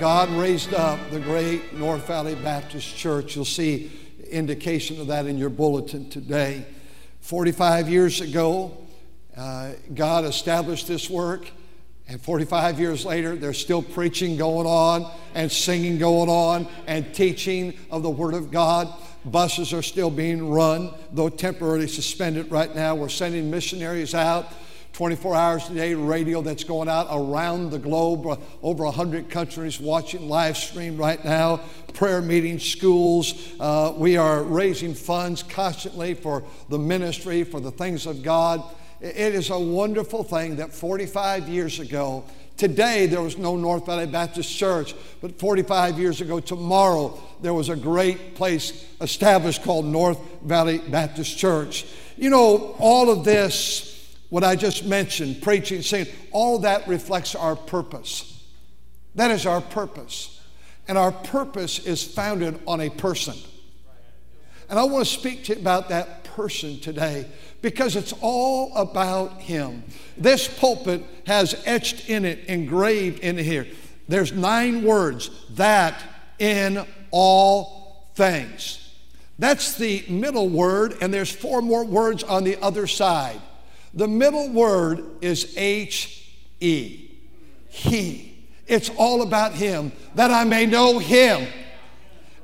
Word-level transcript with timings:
God 0.00 0.28
raised 0.30 0.74
up 0.74 0.98
the 1.10 1.20
great 1.20 1.72
North 1.74 2.08
Valley 2.08 2.34
Baptist 2.34 2.96
Church. 2.96 3.36
You'll 3.36 3.44
see 3.44 3.92
indication 4.28 5.00
of 5.00 5.06
that 5.06 5.26
in 5.26 5.38
your 5.38 5.50
bulletin 5.50 6.10
today. 6.10 6.66
45 7.20 7.88
years 7.88 8.20
ago, 8.20 8.76
uh, 9.36 9.72
God 9.94 10.24
established 10.24 10.88
this 10.88 11.08
work, 11.08 11.48
and 12.08 12.20
45 12.20 12.80
years 12.80 13.06
later, 13.06 13.36
there's 13.36 13.58
still 13.58 13.82
preaching 13.82 14.36
going 14.36 14.66
on, 14.66 15.08
and 15.34 15.50
singing 15.50 15.98
going 15.98 16.28
on, 16.28 16.66
and 16.88 17.14
teaching 17.14 17.74
of 17.88 18.02
the 18.02 18.10
Word 18.10 18.34
of 18.34 18.50
God. 18.50 18.92
Buses 19.24 19.72
are 19.72 19.82
still 19.82 20.10
being 20.10 20.50
run, 20.50 20.92
though 21.12 21.28
temporarily 21.28 21.86
suspended 21.86 22.50
right 22.50 22.74
now. 22.74 22.96
We're 22.96 23.08
sending 23.08 23.48
missionaries 23.48 24.12
out 24.12 24.52
24 24.94 25.34
hours 25.34 25.68
a 25.70 25.74
day 25.74 25.92
radio 25.92 26.40
that's 26.40 26.62
going 26.62 26.88
out 26.88 27.08
around 27.10 27.70
the 27.70 27.78
globe, 27.80 28.24
uh, 28.28 28.36
over 28.62 28.84
100 28.84 29.28
countries 29.28 29.80
watching 29.80 30.28
live 30.28 30.56
stream 30.56 30.96
right 30.96 31.22
now, 31.24 31.56
prayer 31.94 32.22
meetings, 32.22 32.62
schools. 32.62 33.34
Uh, 33.58 33.92
we 33.96 34.16
are 34.16 34.44
raising 34.44 34.94
funds 34.94 35.42
constantly 35.42 36.14
for 36.14 36.44
the 36.68 36.78
ministry, 36.78 37.42
for 37.42 37.58
the 37.58 37.72
things 37.72 38.06
of 38.06 38.22
God. 38.22 38.62
It 39.00 39.34
is 39.34 39.50
a 39.50 39.58
wonderful 39.58 40.22
thing 40.22 40.56
that 40.56 40.72
45 40.72 41.48
years 41.48 41.80
ago, 41.80 42.24
Today, 42.56 43.06
there 43.06 43.20
was 43.20 43.36
no 43.36 43.56
North 43.56 43.84
Valley 43.84 44.06
Baptist 44.06 44.56
Church, 44.56 44.94
but 45.20 45.40
45 45.40 45.98
years 45.98 46.20
ago, 46.20 46.38
tomorrow, 46.38 47.20
there 47.42 47.52
was 47.52 47.68
a 47.68 47.74
great 47.74 48.36
place 48.36 48.86
established 49.00 49.64
called 49.64 49.84
North 49.84 50.20
Valley 50.42 50.78
Baptist 50.78 51.36
Church. 51.36 51.84
You 52.16 52.30
know, 52.30 52.76
all 52.78 53.10
of 53.10 53.24
this 53.24 53.93
what 54.30 54.44
I 54.44 54.56
just 54.56 54.84
mentioned, 54.84 55.42
preaching, 55.42 55.82
singing, 55.82 56.12
all 56.32 56.60
that 56.60 56.88
reflects 56.88 57.34
our 57.34 57.56
purpose. 57.56 58.42
That 59.14 59.30
is 59.30 59.46
our 59.46 59.60
purpose. 59.60 60.40
And 60.88 60.98
our 60.98 61.12
purpose 61.12 61.78
is 61.78 62.02
founded 62.02 62.60
on 62.66 62.80
a 62.80 62.90
person. 62.90 63.34
And 64.68 64.78
I 64.78 64.84
want 64.84 65.06
to 65.06 65.12
speak 65.12 65.44
to 65.44 65.54
you 65.54 65.60
about 65.60 65.88
that 65.90 66.24
person 66.24 66.80
today 66.80 67.26
because 67.62 67.96
it's 67.96 68.12
all 68.20 68.74
about 68.76 69.40
him. 69.40 69.84
This 70.16 70.48
pulpit 70.48 71.02
has 71.26 71.62
etched 71.64 72.08
in 72.08 72.24
it, 72.24 72.46
engraved 72.46 73.20
in 73.20 73.38
here. 73.38 73.66
There's 74.08 74.32
nine 74.32 74.84
words 74.84 75.30
that 75.50 76.02
in 76.38 76.86
all 77.10 78.10
things. 78.14 78.80
That's 79.38 79.76
the 79.76 80.04
middle 80.08 80.48
word, 80.48 80.96
and 81.00 81.12
there's 81.12 81.30
four 81.30 81.62
more 81.62 81.84
words 81.84 82.22
on 82.22 82.44
the 82.44 82.60
other 82.62 82.86
side. 82.86 83.40
The 83.94 84.08
middle 84.08 84.50
word 84.50 85.04
is 85.20 85.54
H 85.56 86.32
E. 86.60 87.10
He. 87.68 88.34
It's 88.66 88.90
all 88.96 89.22
about 89.22 89.52
Him, 89.52 89.92
that 90.14 90.30
I 90.30 90.44
may 90.44 90.66
know 90.66 90.98
Him 90.98 91.46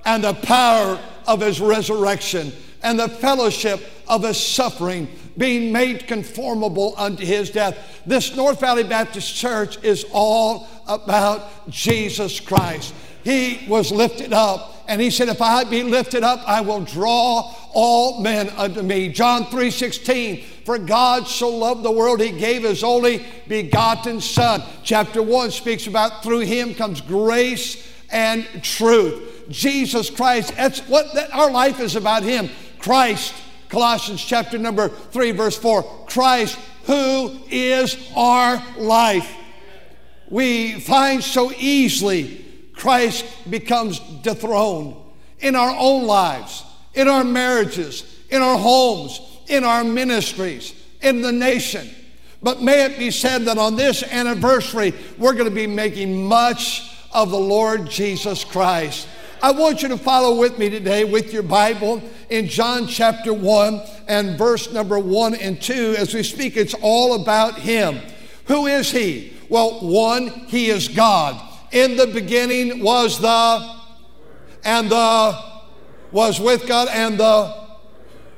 and 0.04 0.24
the 0.24 0.34
power 0.34 1.00
of 1.26 1.40
His 1.40 1.60
resurrection 1.60 2.52
and 2.82 2.98
the 2.98 3.08
fellowship 3.08 3.80
of 4.08 4.22
His 4.22 4.38
suffering, 4.38 5.08
being 5.36 5.72
made 5.72 6.06
conformable 6.06 6.94
unto 6.96 7.24
His 7.24 7.50
death. 7.50 8.02
This 8.06 8.36
North 8.36 8.60
Valley 8.60 8.84
Baptist 8.84 9.34
Church 9.34 9.82
is 9.82 10.04
all 10.12 10.68
about 10.86 11.70
Jesus 11.70 12.38
Christ. 12.38 12.94
He 13.22 13.64
was 13.68 13.92
lifted 13.92 14.32
up 14.32 14.84
and 14.88 15.00
he 15.00 15.10
said, 15.10 15.28
If 15.28 15.40
I 15.40 15.64
be 15.64 15.82
lifted 15.82 16.24
up, 16.24 16.40
I 16.48 16.62
will 16.62 16.80
draw 16.80 17.54
all 17.72 18.20
men 18.20 18.48
unto 18.50 18.82
me. 18.82 19.08
John 19.08 19.46
3 19.46 19.70
16, 19.70 20.44
for 20.64 20.78
God 20.78 21.26
so 21.26 21.48
loved 21.48 21.82
the 21.82 21.90
world, 21.90 22.20
he 22.20 22.30
gave 22.30 22.62
his 22.62 22.84
only 22.84 23.24
begotten 23.48 24.20
Son. 24.20 24.62
Chapter 24.82 25.22
1 25.22 25.50
speaks 25.50 25.86
about 25.86 26.22
through 26.22 26.40
him 26.40 26.74
comes 26.74 27.00
grace 27.00 27.86
and 28.10 28.46
truth. 28.62 29.46
Jesus 29.48 30.10
Christ, 30.10 30.54
that's 30.56 30.80
what 30.88 31.14
that, 31.14 31.34
our 31.34 31.50
life 31.50 31.80
is 31.80 31.96
about 31.96 32.22
him. 32.22 32.48
Christ, 32.78 33.34
Colossians 33.68 34.24
chapter 34.24 34.58
number 34.58 34.88
3, 34.88 35.32
verse 35.32 35.56
4. 35.56 36.06
Christ, 36.08 36.58
who 36.84 37.38
is 37.50 37.96
our 38.16 38.62
life. 38.78 39.36
We 40.28 40.80
find 40.80 41.22
so 41.22 41.52
easily 41.52 42.44
Christ 42.74 43.24
becomes 43.50 43.98
dethroned 44.22 44.96
in 45.40 45.56
our 45.56 45.74
own 45.76 46.06
lives, 46.06 46.64
in 46.94 47.08
our 47.08 47.24
marriages, 47.24 48.18
in 48.30 48.42
our 48.42 48.58
homes, 48.58 49.20
in 49.48 49.64
our 49.64 49.84
ministries, 49.84 50.74
in 51.02 51.22
the 51.22 51.32
nation. 51.32 51.88
But 52.42 52.62
may 52.62 52.84
it 52.84 52.98
be 52.98 53.10
said 53.10 53.44
that 53.44 53.58
on 53.58 53.76
this 53.76 54.02
anniversary, 54.02 54.94
we're 55.18 55.34
going 55.34 55.48
to 55.48 55.54
be 55.54 55.66
making 55.66 56.26
much 56.26 56.90
of 57.12 57.30
the 57.30 57.38
Lord 57.38 57.90
Jesus 57.90 58.44
Christ. 58.44 59.08
I 59.42 59.52
want 59.52 59.82
you 59.82 59.88
to 59.88 59.96
follow 59.96 60.38
with 60.38 60.58
me 60.58 60.68
today 60.68 61.04
with 61.04 61.32
your 61.32 61.42
Bible 61.42 62.02
in 62.28 62.46
John 62.46 62.86
chapter 62.86 63.32
1 63.32 63.80
and 64.06 64.36
verse 64.36 64.70
number 64.72 64.98
1 64.98 65.34
and 65.34 65.60
2 65.60 65.96
as 65.98 66.14
we 66.14 66.22
speak. 66.22 66.56
It's 66.56 66.74
all 66.82 67.20
about 67.20 67.58
Him. 67.58 68.00
Who 68.46 68.66
is 68.66 68.90
He? 68.90 69.32
Well, 69.48 69.80
one, 69.80 70.28
He 70.28 70.68
is 70.68 70.88
God. 70.88 71.40
In 71.72 71.96
the 71.96 72.06
beginning 72.06 72.82
was 72.82 73.18
the, 73.18 73.76
and 74.64 74.90
the, 74.90 75.49
was 76.12 76.40
with 76.40 76.66
God, 76.66 76.88
and 76.90 77.18
the 77.18 77.60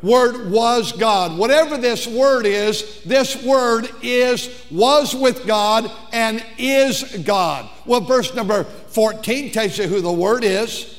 Word 0.02 0.50
was 0.50 0.92
God. 0.92 1.38
Whatever 1.38 1.78
this 1.78 2.06
word 2.08 2.44
is, 2.44 3.02
this 3.04 3.40
word 3.44 3.88
is, 4.02 4.64
was 4.70 5.14
with 5.14 5.46
God, 5.46 5.90
and 6.12 6.44
is 6.58 7.22
God. 7.24 7.70
Well, 7.86 8.00
verse 8.00 8.34
number 8.34 8.64
14 8.64 9.52
tells 9.52 9.78
you 9.78 9.86
who 9.86 10.00
the 10.00 10.12
Word 10.12 10.42
is. 10.42 10.98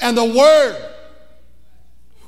And 0.00 0.16
the 0.16 0.24
Word 0.24 0.94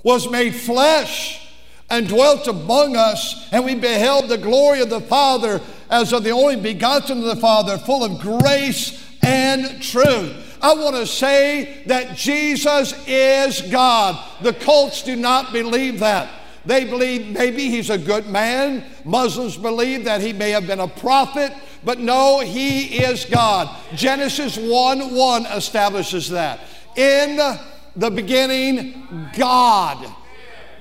was 0.02 0.28
made 0.28 0.54
flesh 0.54 1.48
and 1.88 2.08
dwelt 2.08 2.48
among 2.48 2.96
us, 2.96 3.48
and 3.52 3.64
we 3.64 3.74
beheld 3.76 4.28
the 4.28 4.38
glory 4.38 4.80
of 4.80 4.90
the 4.90 5.00
Father 5.00 5.60
as 5.90 6.12
of 6.12 6.24
the 6.24 6.30
only 6.30 6.56
begotten 6.56 7.18
of 7.18 7.24
the 7.24 7.36
Father, 7.36 7.78
full 7.78 8.04
of 8.04 8.20
grace 8.20 9.04
and 9.22 9.82
truth. 9.82 10.49
I 10.62 10.74
want 10.74 10.96
to 10.96 11.06
say 11.06 11.82
that 11.86 12.16
Jesus 12.16 12.94
is 13.06 13.62
God. 13.62 14.22
The 14.42 14.52
cults 14.52 15.02
do 15.02 15.16
not 15.16 15.52
believe 15.52 16.00
that. 16.00 16.30
They 16.66 16.84
believe 16.84 17.28
maybe 17.28 17.70
he's 17.70 17.88
a 17.88 17.96
good 17.96 18.26
man. 18.26 18.84
Muslims 19.04 19.56
believe 19.56 20.04
that 20.04 20.20
he 20.20 20.34
may 20.34 20.50
have 20.50 20.66
been 20.66 20.80
a 20.80 20.88
prophet, 20.88 21.52
but 21.82 21.98
no, 21.98 22.40
he 22.40 23.02
is 23.02 23.24
God. 23.24 23.74
Genesis 23.94 24.58
1 24.58 25.14
1 25.14 25.46
establishes 25.46 26.28
that. 26.28 26.60
In 26.96 27.38
the 27.96 28.10
beginning, 28.10 29.30
God. 29.36 30.14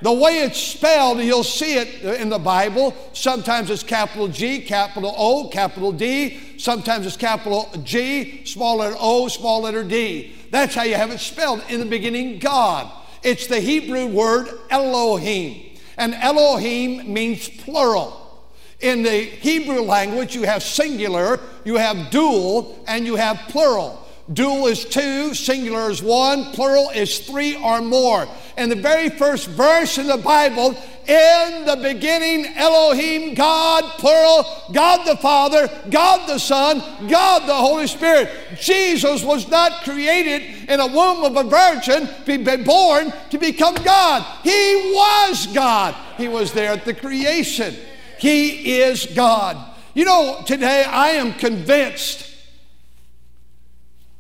The 0.02 0.14
way 0.14 0.40
it's 0.40 0.60
spelled, 0.60 1.20
you'll 1.20 1.44
see 1.44 1.76
it 1.76 2.04
in 2.22 2.30
the 2.30 2.40
Bible. 2.40 2.96
Sometimes 3.14 3.70
it's 3.70 3.84
capital 3.84 4.30
G, 4.30 4.62
capital 4.62 5.14
O, 5.18 5.50
capital 5.50 5.92
D. 5.92 6.40
Sometimes 6.60 7.06
it's 7.06 7.16
capital 7.16 7.70
G, 7.86 8.44
small 8.44 8.78
letter 8.78 8.98
O, 9.00 9.30
small 9.30 9.62
letter 9.62 9.82
D. 9.82 10.36
That's 10.52 10.76
how 10.76 10.84
you 10.84 10.96
have 10.96 11.10
it 11.10 11.20
spelled. 11.20 11.64
In 11.70 11.80
the 11.80 11.86
beginning, 11.86 12.40
God. 12.40 12.92
It's 13.24 13.48
the 13.48 13.62
Hebrew 13.62 14.08
word 14.08 14.50
Elohim. 14.70 15.78
And 15.98 16.14
Elohim 16.16 17.14
means 17.14 17.48
plural. 17.48 18.44
In 18.82 19.04
the 19.04 19.22
Hebrew 19.22 19.82
language, 19.82 20.36
you 20.36 20.44
have 20.44 20.62
singular, 20.62 21.40
you 21.64 21.78
have 21.78 22.12
dual, 22.12 22.84
and 22.88 23.06
you 23.06 23.16
have 23.16 23.38
plural. 23.48 24.06
Dual 24.32 24.68
is 24.68 24.84
two, 24.84 25.34
singular 25.34 25.90
is 25.90 26.04
one, 26.04 26.52
plural 26.52 26.90
is 26.90 27.20
three 27.20 27.56
or 27.56 27.82
more. 27.82 28.28
And 28.58 28.70
the 28.70 28.76
very 28.76 29.10
first 29.10 29.48
verse 29.48 29.98
in 29.98 30.08
the 30.08 30.18
Bible, 30.18 30.78
in 31.10 31.66
the 31.66 31.76
beginning, 31.76 32.46
Elohim, 32.56 33.34
God, 33.34 33.84
plural, 33.98 34.46
God 34.72 35.06
the 35.08 35.18
Father, 35.18 35.68
God 35.90 36.30
the 36.30 36.38
Son, 36.38 36.80
God 37.10 37.48
the 37.48 37.56
Holy 37.56 37.88
Spirit. 37.88 38.30
Jesus 38.60 39.24
was 39.24 39.50
not 39.50 39.84
created 39.84 40.70
in 40.70 40.80
a 40.80 40.86
womb 40.86 41.24
of 41.24 41.36
a 41.36 41.50
virgin, 41.50 42.08
be 42.26 42.38
born 42.38 43.12
to 43.32 43.40
become 43.40 43.74
God. 43.84 44.24
He 44.44 44.92
was 44.94 45.48
God. 45.48 45.96
He 46.18 46.28
was 46.28 46.54
there 46.54 46.74
at 46.74 46.86
the 46.86 46.94
creation. 46.94 47.76
He 48.20 48.80
is 48.82 49.08
God. 49.08 49.58
You 49.96 50.06
know, 50.06 50.44
today 50.46 50.84
I 50.84 51.10
am 51.12 51.34
convinced 51.34 52.28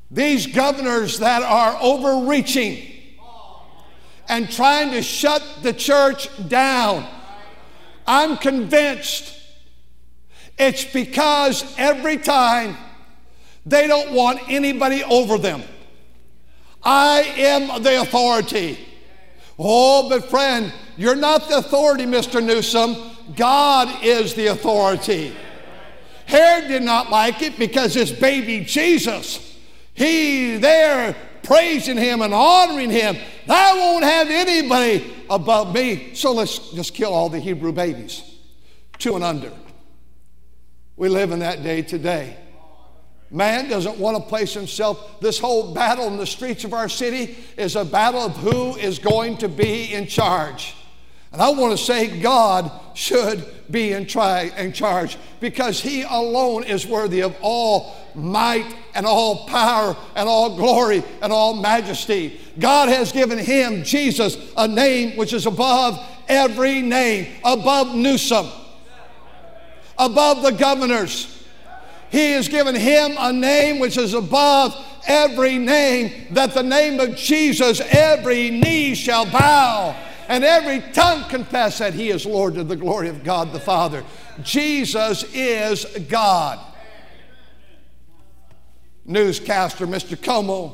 these 0.09 0.47
governors 0.47 1.19
that 1.19 1.43
are 1.43 1.77
overreaching, 1.79 2.88
and 4.29 4.49
trying 4.49 4.91
to 4.91 5.01
shut 5.01 5.43
the 5.63 5.73
church 5.73 6.29
down. 6.47 7.05
I'm 8.05 8.37
convinced 8.37 9.35
it's 10.57 10.85
because 10.85 11.75
every 11.77 12.17
time 12.17 12.77
they 13.65 13.87
don't 13.87 14.11
want 14.11 14.39
anybody 14.47 15.03
over 15.03 15.37
them. 15.37 15.63
I 16.83 17.21
am 17.37 17.83
the 17.83 18.01
authority. 18.01 18.79
Oh, 19.57 20.07
but 20.09 20.29
friend, 20.29 20.71
you're 20.95 21.15
not 21.15 21.49
the 21.49 21.57
authority, 21.57 22.05
Mr. 22.05 22.43
Newsom. 22.43 22.95
God 23.35 24.03
is 24.03 24.33
the 24.33 24.47
authority. 24.47 25.35
Herod 26.25 26.67
did 26.67 26.83
not 26.83 27.09
like 27.09 27.41
it 27.41 27.57
because 27.57 27.93
this 27.93 28.11
baby 28.11 28.63
Jesus, 28.63 29.57
he 29.93 30.57
there 30.57 31.15
praising 31.49 31.97
him 31.97 32.21
and 32.21 32.31
honoring 32.31 32.91
him. 32.91 33.17
I 33.49 33.75
won't 33.75 34.03
have 34.03 34.29
anybody 34.29 35.11
above 35.31 35.73
me. 35.73 36.13
So 36.13 36.31
let's 36.31 36.71
just 36.73 36.93
kill 36.93 37.11
all 37.11 37.27
the 37.27 37.39
Hebrew 37.39 37.71
babies, 37.71 38.21
two 38.99 39.15
and 39.15 39.23
under. 39.23 39.51
We 40.95 41.09
live 41.09 41.31
in 41.31 41.39
that 41.39 41.63
day 41.63 41.81
today. 41.81 42.37
Man 43.31 43.67
doesn't 43.67 43.97
want 43.97 44.17
to 44.17 44.23
place 44.29 44.53
himself. 44.53 45.19
This 45.21 45.39
whole 45.39 45.73
battle 45.73 46.05
in 46.05 46.17
the 46.17 46.27
streets 46.27 46.65
of 46.65 46.73
our 46.75 46.87
city 46.87 47.35
is 47.57 47.75
a 47.75 47.83
battle 47.83 48.21
of 48.21 48.37
who 48.37 48.75
is 48.75 48.99
going 48.99 49.37
to 49.37 49.49
be 49.49 49.91
in 49.91 50.05
charge. 50.05 50.75
And 51.31 51.41
I 51.41 51.49
want 51.49 51.75
to 51.75 51.83
say 51.83 52.19
God 52.19 52.71
should 52.95 53.43
be 53.71 53.93
in, 53.93 54.05
try, 54.05 54.51
in 54.55 54.71
charge 54.71 55.17
because 55.39 55.79
He 55.79 56.03
alone 56.03 56.63
is 56.63 56.85
worthy 56.85 57.21
of 57.21 57.35
all 57.41 57.95
might 58.19 58.75
and 58.93 59.05
all 59.05 59.47
power 59.47 59.95
and 60.15 60.27
all 60.27 60.55
glory 60.55 61.03
and 61.21 61.31
all 61.31 61.53
majesty. 61.53 62.39
God 62.59 62.89
has 62.89 63.11
given 63.11 63.37
Him, 63.37 63.83
Jesus, 63.83 64.37
a 64.57 64.67
name 64.67 65.17
which 65.17 65.33
is 65.33 65.45
above 65.45 65.99
every 66.27 66.81
name, 66.81 67.27
above 67.43 67.95
Newsom, 67.95 68.47
above 69.97 70.43
the 70.43 70.51
governors. 70.51 71.43
He 72.11 72.31
has 72.31 72.47
given 72.47 72.75
Him 72.75 73.15
a 73.17 73.31
name 73.31 73.79
which 73.79 73.97
is 73.97 74.13
above 74.13 74.75
every 75.07 75.57
name, 75.57 76.27
that 76.31 76.53
the 76.53 76.63
name 76.63 76.99
of 76.99 77.15
Jesus 77.15 77.81
every 77.81 78.49
knee 78.49 78.95
shall 78.95 79.25
bow 79.25 79.95
and 80.29 80.43
every 80.43 80.79
tongue 80.93 81.27
confess 81.27 81.79
that 81.79 81.93
He 81.93 82.11
is 82.11 82.25
Lord 82.25 82.53
to 82.53 82.63
the 82.63 82.75
glory 82.75 83.09
of 83.09 83.23
God 83.23 83.51
the 83.51 83.59
Father. 83.59 84.03
Jesus 84.43 85.23
is 85.33 85.85
God. 86.07 86.59
Newscaster 89.09 89.87
Mr. 89.87 90.15
Cuomo 90.15 90.71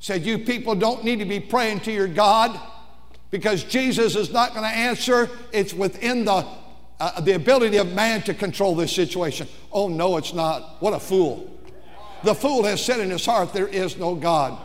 said, 0.00 0.24
You 0.24 0.38
people 0.38 0.74
don't 0.74 1.02
need 1.02 1.18
to 1.20 1.24
be 1.24 1.40
praying 1.40 1.80
to 1.80 1.92
your 1.92 2.08
God 2.08 2.60
because 3.30 3.64
Jesus 3.64 4.16
is 4.16 4.30
not 4.30 4.50
going 4.50 4.64
to 4.64 4.76
answer. 4.76 5.30
It's 5.50 5.72
within 5.72 6.26
the, 6.26 6.46
uh, 7.00 7.20
the 7.22 7.32
ability 7.32 7.78
of 7.78 7.92
man 7.94 8.20
to 8.22 8.34
control 8.34 8.76
this 8.76 8.92
situation. 8.92 9.48
Oh, 9.72 9.88
no, 9.88 10.18
it's 10.18 10.34
not. 10.34 10.76
What 10.82 10.92
a 10.92 11.00
fool. 11.00 11.50
The 12.22 12.34
fool 12.34 12.64
has 12.64 12.84
said 12.84 13.00
in 13.00 13.08
his 13.08 13.24
heart, 13.24 13.54
There 13.54 13.66
is 13.66 13.96
no 13.96 14.14
God. 14.14 14.58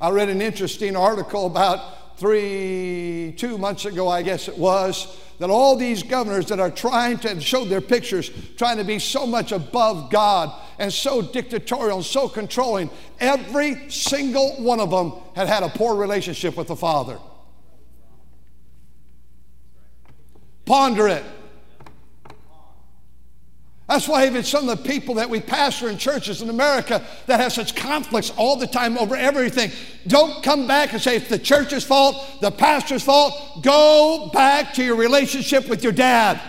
I 0.00 0.10
read 0.10 0.28
an 0.28 0.42
interesting 0.42 0.96
article 0.96 1.46
about 1.46 1.80
three, 2.16 3.34
two 3.36 3.58
months 3.58 3.84
ago, 3.84 4.08
I 4.08 4.22
guess 4.22 4.48
it 4.48 4.56
was, 4.56 5.18
that 5.38 5.50
all 5.50 5.76
these 5.76 6.02
governors 6.02 6.46
that 6.46 6.60
are 6.60 6.70
trying 6.70 7.18
to 7.18 7.40
show 7.40 7.64
their 7.64 7.80
pictures, 7.80 8.30
trying 8.56 8.78
to 8.78 8.84
be 8.84 8.98
so 8.98 9.26
much 9.26 9.52
above 9.52 10.10
God 10.10 10.52
and 10.78 10.92
so 10.92 11.20
dictatorial 11.20 11.98
and 11.98 12.06
so 12.06 12.28
controlling, 12.28 12.90
every 13.20 13.90
single 13.90 14.62
one 14.62 14.80
of 14.80 14.90
them 14.90 15.12
had 15.34 15.46
had 15.46 15.62
a 15.62 15.68
poor 15.68 15.94
relationship 15.94 16.56
with 16.56 16.68
the 16.68 16.76
Father. 16.76 17.18
Ponder 20.64 21.08
it. 21.08 21.24
That's 23.88 24.08
why 24.08 24.26
even 24.26 24.42
some 24.42 24.68
of 24.68 24.82
the 24.82 24.88
people 24.88 25.14
that 25.16 25.30
we 25.30 25.40
pastor 25.40 25.88
in 25.88 25.96
churches 25.96 26.42
in 26.42 26.50
America 26.50 27.04
that 27.26 27.38
have 27.38 27.52
such 27.52 27.76
conflicts 27.76 28.30
all 28.36 28.56
the 28.56 28.66
time 28.66 28.98
over 28.98 29.14
everything, 29.14 29.70
don't 30.08 30.42
come 30.42 30.66
back 30.66 30.92
and 30.92 31.00
say 31.00 31.16
it's 31.16 31.28
the 31.28 31.38
church's 31.38 31.84
fault, 31.84 32.40
the 32.40 32.50
pastor's 32.50 33.04
fault. 33.04 33.62
Go 33.62 34.28
back 34.32 34.74
to 34.74 34.84
your 34.84 34.96
relationship 34.96 35.68
with 35.68 35.84
your 35.84 35.92
dad. 35.92 36.40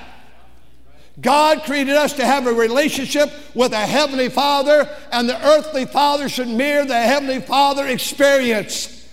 God 1.22 1.64
created 1.64 1.96
us 1.96 2.14
to 2.14 2.26
have 2.26 2.48
a 2.48 2.54
relationship 2.54 3.32
with 3.56 3.72
a 3.72 3.86
heavenly 3.86 4.30
Father, 4.30 4.90
and 5.12 5.28
the 5.28 5.48
earthly 5.48 5.86
Father 5.86 6.30
should 6.30 6.48
mirror 6.48 6.86
the 6.86 7.00
heavenly 7.00 7.42
Father 7.42 7.88
experience. 7.88 9.08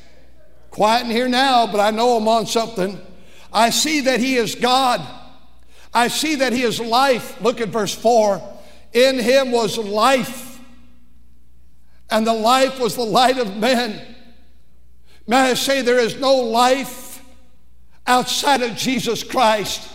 Quiet 0.70 1.04
in 1.04 1.10
here 1.10 1.28
now, 1.28 1.66
but 1.66 1.80
I 1.80 1.90
know 1.90 2.16
I'm 2.16 2.28
on 2.28 2.46
something. 2.46 3.00
I 3.52 3.70
see 3.70 4.00
that 4.00 4.20
He 4.20 4.36
is 4.36 4.54
God. 4.54 5.00
I 5.94 6.08
see 6.08 6.34
that 6.36 6.52
he 6.52 6.62
is 6.62 6.80
life. 6.80 7.40
Look 7.40 7.60
at 7.60 7.68
verse 7.68 7.94
4. 7.94 8.42
In 8.92 9.18
him 9.18 9.52
was 9.52 9.78
life, 9.78 10.60
and 12.10 12.26
the 12.26 12.34
life 12.34 12.78
was 12.78 12.96
the 12.96 13.02
light 13.02 13.38
of 13.38 13.56
men. 13.56 14.14
May 15.26 15.36
I 15.50 15.54
say, 15.54 15.82
there 15.82 15.98
is 15.98 16.18
no 16.18 16.34
life 16.34 17.24
outside 18.06 18.62
of 18.62 18.76
Jesus 18.76 19.24
Christ. 19.24 19.88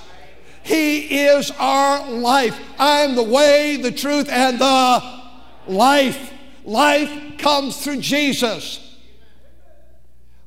He 0.64 1.26
is 1.26 1.52
our 1.52 2.10
life. 2.10 2.60
I 2.78 3.02
am 3.02 3.16
the 3.16 3.24
way, 3.24 3.78
the 3.78 3.92
truth, 3.92 4.28
and 4.30 4.60
the 4.60 5.22
life. 5.68 6.34
Life 6.66 7.38
comes 7.38 7.82
through 7.84 8.02
Jesus. 8.02 8.98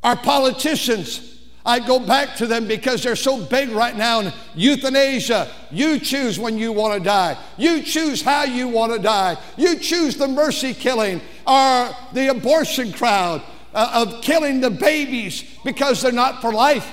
Our 0.03 0.17
politicians, 0.17 1.31
I 1.64 1.79
go 1.79 2.00
back 2.00 2.37
to 2.37 2.47
them 2.47 2.67
because 2.67 3.03
they're 3.03 3.14
so 3.14 3.44
big 3.44 3.70
right 3.70 3.97
now 3.97 4.20
in 4.20 4.32
euthanasia. 4.55 5.49
You 5.70 6.00
choose 6.00 6.38
when 6.38 6.59
you 6.59 6.73
want 6.73 6.94
to 6.94 7.00
die. 7.00 7.38
You 7.56 7.82
choose 7.82 8.20
how 8.20 8.44
you 8.44 8.69
want 8.69 8.93
to 8.93 8.99
die. 8.99 9.37
You 9.56 9.76
choose 9.76 10.17
the 10.17 10.26
mercy 10.26 10.75
killing 10.75 11.20
or 11.47 11.91
the 12.12 12.29
abortion 12.31 12.93
crowd 12.93 13.43
uh, 13.75 14.05
of 14.06 14.23
killing 14.23 14.61
the 14.61 14.70
babies 14.70 15.44
because 15.64 16.03
they're 16.03 16.11
not 16.11 16.41
for 16.41 16.53
life. 16.53 16.91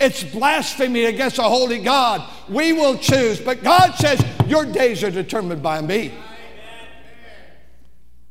It's 0.00 0.24
blasphemy 0.24 1.04
against 1.04 1.38
a 1.38 1.42
holy 1.42 1.78
God. 1.78 2.28
We 2.48 2.72
will 2.72 2.98
choose, 2.98 3.40
but 3.40 3.62
God 3.62 3.92
says 3.94 4.20
your 4.48 4.66
days 4.66 5.04
are 5.04 5.10
determined 5.10 5.62
by 5.62 5.80
me. 5.80 6.12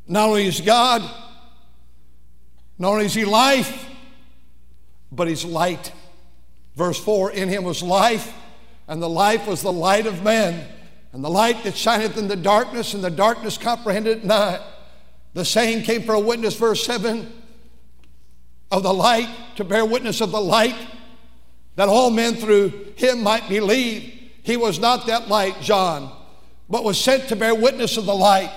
Not 0.06 0.30
only 0.30 0.48
is 0.48 0.60
God, 0.60 1.02
not 2.78 2.92
only 2.92 3.06
is 3.06 3.14
He 3.14 3.24
life, 3.24 3.90
but 5.16 5.28
he's 5.28 5.46
light. 5.46 5.92
Verse 6.76 7.00
4 7.00 7.32
In 7.32 7.50
him 7.50 7.64
was 7.64 7.84
life, 7.84 8.34
and 8.88 9.02
the 9.02 9.10
life 9.10 9.48
was 9.48 9.62
the 9.62 9.72
light 9.72 10.06
of 10.06 10.24
men. 10.24 10.68
And 11.12 11.24
the 11.24 11.30
light 11.30 11.64
that 11.64 11.78
shineth 11.78 12.18
in 12.18 12.28
the 12.28 12.36
darkness, 12.36 12.96
and 12.96 13.04
the 13.04 13.12
darkness 13.12 13.58
comprehended 13.58 14.26
not. 14.26 14.62
The 15.34 15.46
same 15.46 15.84
came 15.84 16.04
for 16.04 16.16
a 16.16 16.20
witness, 16.20 16.56
verse 16.56 16.84
7, 16.86 17.32
of 18.72 18.84
the 18.84 18.94
light, 18.94 19.30
to 19.58 19.64
bear 19.64 19.86
witness 19.86 20.22
of 20.22 20.32
the 20.32 20.42
light, 20.42 20.76
that 21.76 21.88
all 21.88 22.10
men 22.10 22.36
through 22.36 22.94
him 22.96 23.22
might 23.22 23.48
believe. 23.48 24.12
He 24.42 24.58
was 24.58 24.80
not 24.80 25.06
that 25.08 25.28
light, 25.28 25.62
John, 25.62 26.12
but 26.70 26.84
was 26.84 27.00
sent 27.00 27.30
to 27.30 27.36
bear 27.36 27.54
witness 27.54 27.98
of 27.98 28.06
the 28.06 28.16
light. 28.16 28.52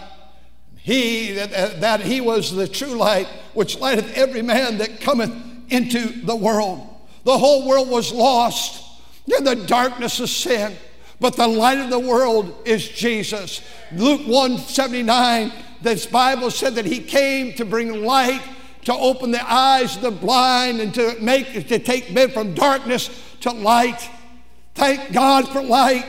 He 0.79 1.33
that, 1.33 1.81
that 1.81 2.01
he 2.01 2.21
was 2.21 2.55
the 2.55 2.69
true 2.69 2.95
light, 2.95 3.27
which 3.55 3.79
lighteth 3.79 4.17
every 4.17 4.43
man 4.43 4.79
that 4.79 5.01
cometh 5.01 5.33
into 5.69 6.09
the 6.25 6.37
world. 6.37 6.87
The 7.25 7.37
whole 7.37 7.67
world 7.67 7.89
was 7.89 8.13
lost 8.13 8.83
in 9.37 9.45
the 9.45 9.57
darkness 9.57 10.21
of 10.21 10.29
sin, 10.29 10.77
but 11.21 11.37
the 11.37 11.49
light 11.49 11.79
of 11.79 11.91
the 11.91 11.99
world 11.99 12.55
is 12.65 12.89
Jesus. 12.89 13.63
Luke 13.93 14.27
1 14.27 14.59
79, 14.59 15.53
this 15.83 16.07
Bible 16.07 16.51
said 16.51 16.75
that 16.77 16.87
he 16.87 17.01
came 17.01 17.53
to 17.55 17.65
bring 17.65 18.05
light, 18.05 18.43
to 18.85 18.95
open 18.95 19.31
the 19.31 19.53
eyes 19.53 19.97
of 19.97 20.03
the 20.03 20.11
blind, 20.11 20.81
and 20.81 20.95
to 20.95 21.17
make 21.21 21.69
to 21.69 21.79
take 21.79 22.13
men 22.13 22.31
from 22.31 22.55
darkness 22.55 23.11
to 23.41 23.51
light. 23.51 24.09
Thank 24.75 25.13
God 25.13 25.49
for 25.49 25.63
light. 25.63 26.05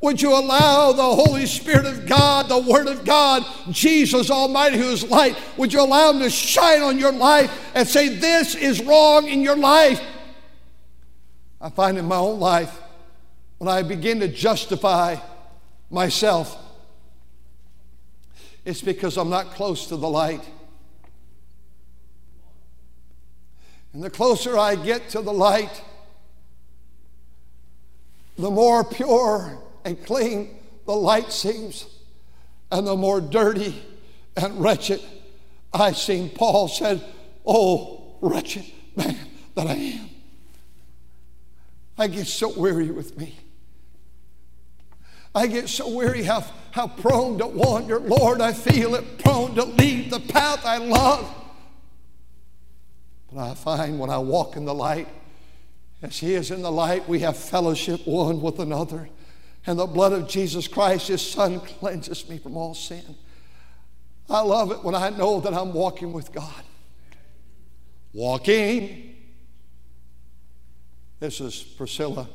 Would 0.00 0.20
you 0.20 0.34
allow 0.34 0.92
the 0.92 1.02
Holy 1.02 1.46
Spirit 1.46 1.86
of 1.86 2.06
God, 2.06 2.48
the 2.48 2.58
Word 2.58 2.86
of 2.86 3.04
God, 3.04 3.44
Jesus 3.70 4.30
Almighty, 4.30 4.76
who 4.76 4.90
is 4.90 5.08
light, 5.08 5.36
would 5.56 5.72
you 5.72 5.80
allow 5.80 6.12
Him 6.12 6.20
to 6.20 6.30
shine 6.30 6.82
on 6.82 6.98
your 6.98 7.12
life 7.12 7.50
and 7.74 7.88
say, 7.88 8.08
This 8.08 8.54
is 8.54 8.82
wrong 8.82 9.26
in 9.26 9.40
your 9.40 9.56
life? 9.56 10.00
I 11.60 11.70
find 11.70 11.96
in 11.96 12.04
my 12.04 12.16
own 12.16 12.38
life, 12.38 12.78
when 13.58 13.68
I 13.68 13.82
begin 13.82 14.20
to 14.20 14.28
justify 14.28 15.16
myself, 15.90 16.56
it's 18.66 18.82
because 18.82 19.16
I'm 19.16 19.30
not 19.30 19.52
close 19.52 19.86
to 19.86 19.96
the 19.96 20.08
light. 20.08 20.46
And 23.94 24.02
the 24.02 24.10
closer 24.10 24.58
I 24.58 24.76
get 24.76 25.08
to 25.10 25.22
the 25.22 25.32
light, 25.32 25.82
the 28.36 28.50
more 28.50 28.84
pure 28.84 29.58
and 29.86 30.04
clean 30.04 30.58
the 30.84 30.94
light 30.94 31.32
seems, 31.32 31.86
and 32.72 32.86
the 32.86 32.96
more 32.96 33.20
dirty 33.20 33.80
and 34.36 34.60
wretched 34.60 35.00
I 35.72 35.92
seem. 35.92 36.28
Paul 36.28 36.68
said, 36.68 37.02
Oh, 37.46 38.16
wretched 38.20 38.64
man 38.96 39.16
that 39.54 39.68
I 39.68 39.74
am. 39.74 40.08
I 41.96 42.08
get 42.08 42.26
so 42.26 42.52
weary 42.58 42.90
with 42.90 43.16
me. 43.16 43.38
I 45.34 45.46
get 45.46 45.68
so 45.68 45.88
weary 45.94 46.24
how, 46.24 46.44
how 46.72 46.88
prone 46.88 47.38
to 47.38 47.46
wander. 47.46 48.00
Lord, 48.00 48.40
I 48.40 48.52
feel 48.52 48.96
it 48.96 49.18
prone 49.18 49.54
to 49.54 49.64
leave 49.64 50.10
the 50.10 50.20
path 50.20 50.64
I 50.64 50.78
love. 50.78 51.32
But 53.32 53.50
I 53.50 53.54
find 53.54 53.98
when 54.00 54.10
I 54.10 54.18
walk 54.18 54.56
in 54.56 54.64
the 54.64 54.74
light, 54.74 55.08
as 56.02 56.18
He 56.18 56.34
is 56.34 56.50
in 56.50 56.62
the 56.62 56.72
light, 56.72 57.08
we 57.08 57.20
have 57.20 57.36
fellowship 57.36 58.00
one 58.04 58.40
with 58.40 58.58
another. 58.58 59.08
And 59.66 59.78
the 59.78 59.86
blood 59.86 60.12
of 60.12 60.28
Jesus 60.28 60.68
Christ, 60.68 61.08
His 61.08 61.20
Son, 61.20 61.60
cleanses 61.60 62.28
me 62.28 62.38
from 62.38 62.56
all 62.56 62.74
sin. 62.74 63.16
I 64.30 64.40
love 64.40 64.70
it 64.70 64.82
when 64.84 64.94
I 64.94 65.10
know 65.10 65.40
that 65.40 65.54
I'm 65.54 65.72
walking 65.72 66.12
with 66.12 66.32
God. 66.32 66.62
Walking. 68.12 69.16
This 71.18 71.40
is 71.40 71.62
Priscilla 71.62 72.28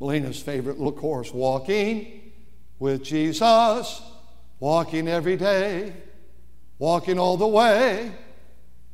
Melina's 0.00 0.40
favorite 0.40 0.78
little 0.78 0.92
chorus 0.92 1.32
walking 1.32 2.32
with 2.78 3.02
Jesus, 3.04 4.02
walking 4.58 5.08
every 5.08 5.36
day, 5.36 5.94
walking 6.78 7.18
all 7.18 7.36
the 7.36 7.46
way, 7.46 8.12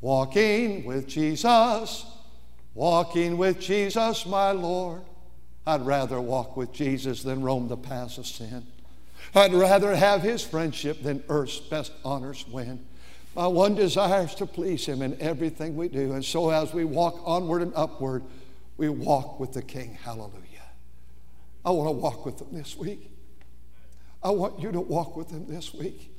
walking 0.01 0.85
with 0.85 1.07
Jesus, 1.07 2.05
walking 2.75 3.39
with 3.39 3.59
Jesus, 3.59 4.27
my 4.27 4.53
Lord. 4.53 5.03
I'd 5.67 5.83
rather 5.83 6.21
walk 6.21 6.57
with 6.57 6.73
Jesus 6.73 7.23
than 7.23 7.43
roam 7.43 7.69
the 7.69 7.77
paths 7.77 8.19
of 8.19 8.27
sin. 8.27 8.67
I'd 9.35 9.53
rather 9.53 9.95
have 9.95 10.23
his 10.23 10.43
friendship 10.43 11.03
than 11.03 11.23
earth's 11.29 11.59
best 11.59 11.93
honors 12.05 12.47
win. 12.49 12.85
My 13.37 13.47
one 13.47 13.75
desire 13.75 14.25
is 14.25 14.35
to 14.37 14.47
please 14.47 14.87
him 14.87 15.03
in 15.03 15.21
everything 15.21 15.77
we 15.77 15.89
do. 15.89 16.13
And 16.13 16.25
so 16.25 16.51
as 16.51 16.75
we 16.75 16.85
walk 16.85 17.21
onward 17.25 17.63
and 17.63 17.73
upward, 17.77 18.25
we 18.77 18.89
walk 18.89 19.39
with 19.39 19.53
the 19.53 19.63
King. 19.63 19.95
Hallelujah. 20.03 20.35
I 21.65 21.71
want 21.71 21.89
to 21.89 21.93
walk 21.93 22.27
with 22.27 22.41
him 22.41 22.49
this 22.53 22.77
week. 22.77 23.11
I 24.23 24.31
want 24.31 24.61
you 24.61 24.73
to 24.73 24.81
walk 24.81 25.17
with 25.17 25.31
him 25.31 25.47
this 25.47 25.73
week. 25.73 26.17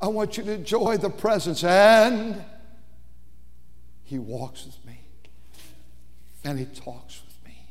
I 0.00 0.08
want 0.08 0.36
you 0.36 0.44
to 0.44 0.52
enjoy 0.52 0.96
the 0.96 1.10
presence. 1.10 1.64
And 1.64 2.44
he 4.04 4.18
walks 4.18 4.64
with 4.66 4.84
me, 4.86 5.00
and 6.44 6.58
he 6.58 6.64
talks 6.64 7.22
with 7.26 7.44
me. 7.44 7.62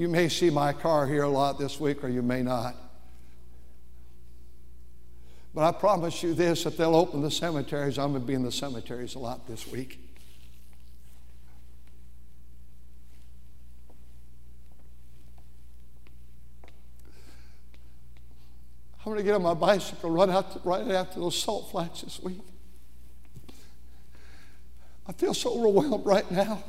You 0.00 0.08
may 0.08 0.30
see 0.30 0.48
my 0.48 0.72
car 0.72 1.06
here 1.06 1.24
a 1.24 1.28
lot 1.28 1.58
this 1.58 1.78
week, 1.78 2.02
or 2.02 2.08
you 2.08 2.22
may 2.22 2.40
not. 2.42 2.74
But 5.54 5.64
I 5.64 5.72
promise 5.78 6.22
you 6.22 6.32
this 6.32 6.64
if 6.64 6.78
they'll 6.78 6.96
open 6.96 7.20
the 7.20 7.30
cemeteries, 7.30 7.98
I'm 7.98 8.12
going 8.12 8.22
to 8.22 8.26
be 8.26 8.32
in 8.32 8.42
the 8.42 8.50
cemeteries 8.50 9.14
a 9.14 9.18
lot 9.18 9.46
this 9.46 9.66
week. 9.66 10.00
I'm 19.04 19.04
going 19.04 19.18
to 19.18 19.22
get 19.22 19.34
on 19.34 19.42
my 19.42 19.52
bicycle, 19.52 20.08
run 20.08 20.30
out 20.30 20.52
to, 20.52 20.66
right 20.66 20.90
after 20.92 21.20
those 21.20 21.36
salt 21.36 21.72
flats 21.72 22.00
this 22.00 22.18
week. 22.20 22.40
I 25.06 25.12
feel 25.12 25.34
so 25.34 25.58
overwhelmed 25.58 26.06
right 26.06 26.30
now. 26.30 26.64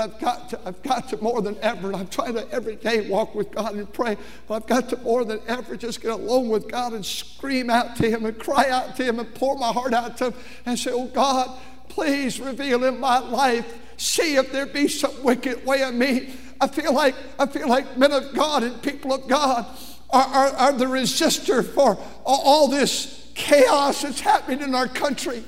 I've 0.00 0.18
got 0.18 0.48
to, 0.50 0.60
I've 0.66 0.82
got 0.82 1.08
to 1.10 1.22
more 1.22 1.40
than 1.42 1.56
ever, 1.62 1.88
and 1.88 1.96
I'm 1.96 2.08
trying 2.08 2.34
to 2.34 2.50
every 2.50 2.76
day 2.76 3.08
walk 3.08 3.34
with 3.34 3.50
God 3.52 3.74
and 3.74 3.92
pray, 3.92 4.16
but 4.48 4.54
I've 4.54 4.66
got 4.66 4.88
to 4.90 4.96
more 4.98 5.24
than 5.24 5.40
ever 5.46 5.76
just 5.76 6.02
get 6.02 6.10
alone 6.10 6.48
with 6.48 6.68
God 6.68 6.92
and 6.92 7.04
scream 7.04 7.70
out 7.70 7.96
to 7.96 8.10
Him 8.10 8.26
and 8.26 8.38
cry 8.38 8.68
out 8.68 8.96
to 8.96 9.04
Him 9.04 9.20
and 9.20 9.32
pour 9.34 9.56
my 9.56 9.72
heart 9.72 9.94
out 9.94 10.16
to 10.18 10.26
Him 10.26 10.34
and 10.66 10.78
say, 10.78 10.90
Oh 10.92 11.06
God, 11.06 11.58
please 11.88 12.40
reveal 12.40 12.84
in 12.84 12.98
my 12.98 13.18
life, 13.18 13.78
see 13.96 14.36
if 14.36 14.50
there 14.50 14.66
be 14.66 14.88
some 14.88 15.22
wicked 15.22 15.64
way 15.64 15.82
of 15.82 15.94
me. 15.94 16.34
I 16.60 16.66
feel 16.66 16.92
like 16.92 17.14
I 17.38 17.46
feel 17.46 17.68
like 17.68 17.96
men 17.96 18.12
of 18.12 18.32
God 18.34 18.62
and 18.62 18.80
people 18.82 19.12
of 19.12 19.28
God 19.28 19.66
are, 20.10 20.26
are, 20.26 20.48
are 20.50 20.72
the 20.72 20.86
resistor 20.86 21.64
for 21.64 21.98
all 22.24 22.68
this 22.68 23.30
chaos 23.34 24.02
that's 24.02 24.20
happening 24.20 24.62
in 24.62 24.74
our 24.74 24.88
country. 24.88 25.44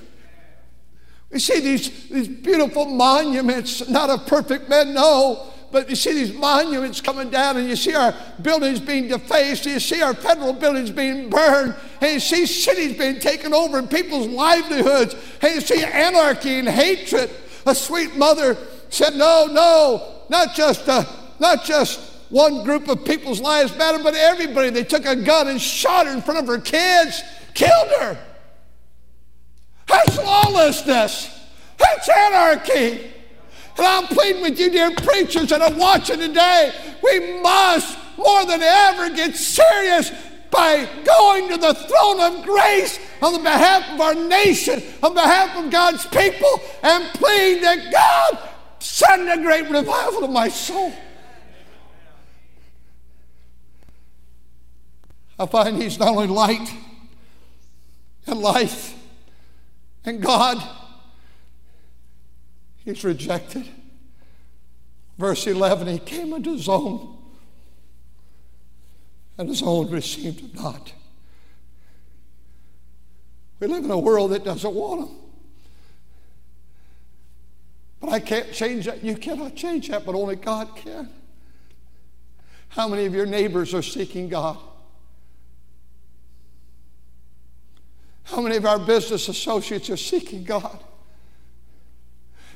We 1.31 1.39
see 1.39 1.61
these, 1.61 2.09
these 2.09 2.29
beautiful 2.29 2.87
monuments, 2.87 3.89
not 3.89 4.11
of 4.11 4.27
perfect 4.27 4.69
men, 4.69 4.95
no, 4.95 5.53
but 5.73 5.91
you 5.91 5.97
see 5.97 6.13
these 6.13 6.33
monuments 6.33 7.01
coming 7.01 7.29
down, 7.29 7.57
and 7.57 7.69
you 7.69 7.77
see 7.77 7.95
our 7.95 8.15
buildings 8.41 8.81
being 8.81 9.09
defaced, 9.09 9.67
you 9.67 9.81
see 9.81 10.01
our 10.01 10.15
federal 10.15 10.53
buildings 10.53 10.91
being 10.91 11.29
burned, 11.29 11.75
and 12.01 12.13
you 12.13 12.21
see 12.21 12.47
cities 12.47 12.97
being 12.97 13.19
taken 13.19 13.53
over 13.53 13.79
and 13.79 13.91
people's 13.91 14.29
livelihoods, 14.29 15.15
and 15.43 15.55
you 15.55 15.61
see 15.61 15.83
anarchy 15.83 16.59
and 16.59 16.69
hatred. 16.69 17.31
A 17.67 17.75
sweet 17.75 18.17
mother 18.17 18.57
said, 18.91 19.17
No, 19.17 19.49
no, 19.51 20.23
not 20.29 20.55
just, 20.55 20.89
uh, 20.89 21.05
not 21.41 21.65
just 21.65 22.01
one 22.31 22.65
group 22.65 22.89
of 22.89 23.05
people's 23.05 23.41
lives 23.41 23.77
matter, 23.77 24.03
but 24.03 24.15
everybody. 24.15 24.71
They 24.71 24.85
took 24.85 25.05
a 25.05 25.17
gun 25.17 25.49
and 25.49 25.61
shot 25.61 26.07
her 26.07 26.13
in 26.13 26.23
front 26.23 26.41
of 26.41 26.47
her 26.47 26.59
kids, 26.59 27.23
killed 27.55 27.89
her. 28.01 28.19
That's 29.87 30.19
lawlessness. 30.19 31.31
That's 31.79 32.09
anarchy. 32.09 33.11
And 33.79 33.87
I'm 33.87 34.07
pleading 34.07 34.43
with 34.43 34.59
you, 34.59 34.71
dear 34.71 34.91
preachers 34.91 35.51
that 35.51 35.61
are 35.61 35.79
watching 35.79 36.19
today, 36.19 36.73
we 37.03 37.41
must 37.43 37.99
more 38.17 38.47
than 38.47 38.63
ever 38.63 39.11
get 39.11 39.37
serious 39.37 40.11
by 40.51 40.89
going 41.05 41.49
to 41.51 41.59
the 41.59 41.75
throne 41.75 42.21
of 42.21 42.45
grace 42.45 42.99
on 43.21 43.35
the 43.35 43.39
behalf 43.39 43.93
of 43.93 44.01
our 44.01 44.15
nation, 44.15 44.83
on 45.03 45.13
behalf 45.13 45.57
of 45.57 45.71
God's 45.71 46.07
people, 46.07 46.61
and 46.83 47.05
plead 47.15 47.63
that 47.63 47.93
God 47.93 48.49
send 48.79 49.29
a 49.29 49.43
great 49.43 49.69
revival 49.69 50.23
to 50.23 50.29
my 50.29 50.49
soul. 50.49 50.93
I 55.39 55.45
find 55.47 55.83
He's 55.83 55.99
not 55.99 56.09
only 56.09 56.29
light 56.29 56.73
and 58.27 58.41
life 58.41 58.96
and 60.07 60.23
God, 60.23 60.63
He's 62.85 63.03
rejected. 63.03 63.67
Verse 65.19 65.47
11 65.47 65.89
He 65.89 65.99
came 65.99 66.33
unto 66.33 66.53
His 66.53 66.69
own, 66.69 67.19
and 69.37 69.49
His 69.49 69.63
own 69.63 69.91
received 69.91 70.41
Him 70.41 70.51
not. 70.55 70.93
We 73.59 73.67
live 73.67 73.85
in 73.85 73.91
a 73.91 73.99
world 73.99 74.31
that 74.31 74.45
doesn't 74.45 74.75
want 74.75 75.09
Him. 75.09 75.17
But 78.01 78.11
I 78.11 78.21
can't 78.21 78.53
change 78.53 78.85
that. 78.85 79.03
You 79.03 79.17
cannot 79.17 79.57
change 79.57 79.89
that, 79.89 80.05
but 80.07 80.15
only 80.15 80.37
God 80.37 80.77
can. 80.77 81.09
How 82.69 82.87
many 82.87 83.07
of 83.07 83.15
your 83.15 83.27
neighbors 83.27 83.75
are 83.75 83.83
seeking 83.83 84.29
God? 84.29 84.59
How 88.27 88.41
many 88.41 88.57
of 88.57 88.67
our 88.67 88.79
business 88.79 89.29
associates 89.29 89.89
are 89.89 89.97
seeking 89.97 90.43
God? 90.43 90.83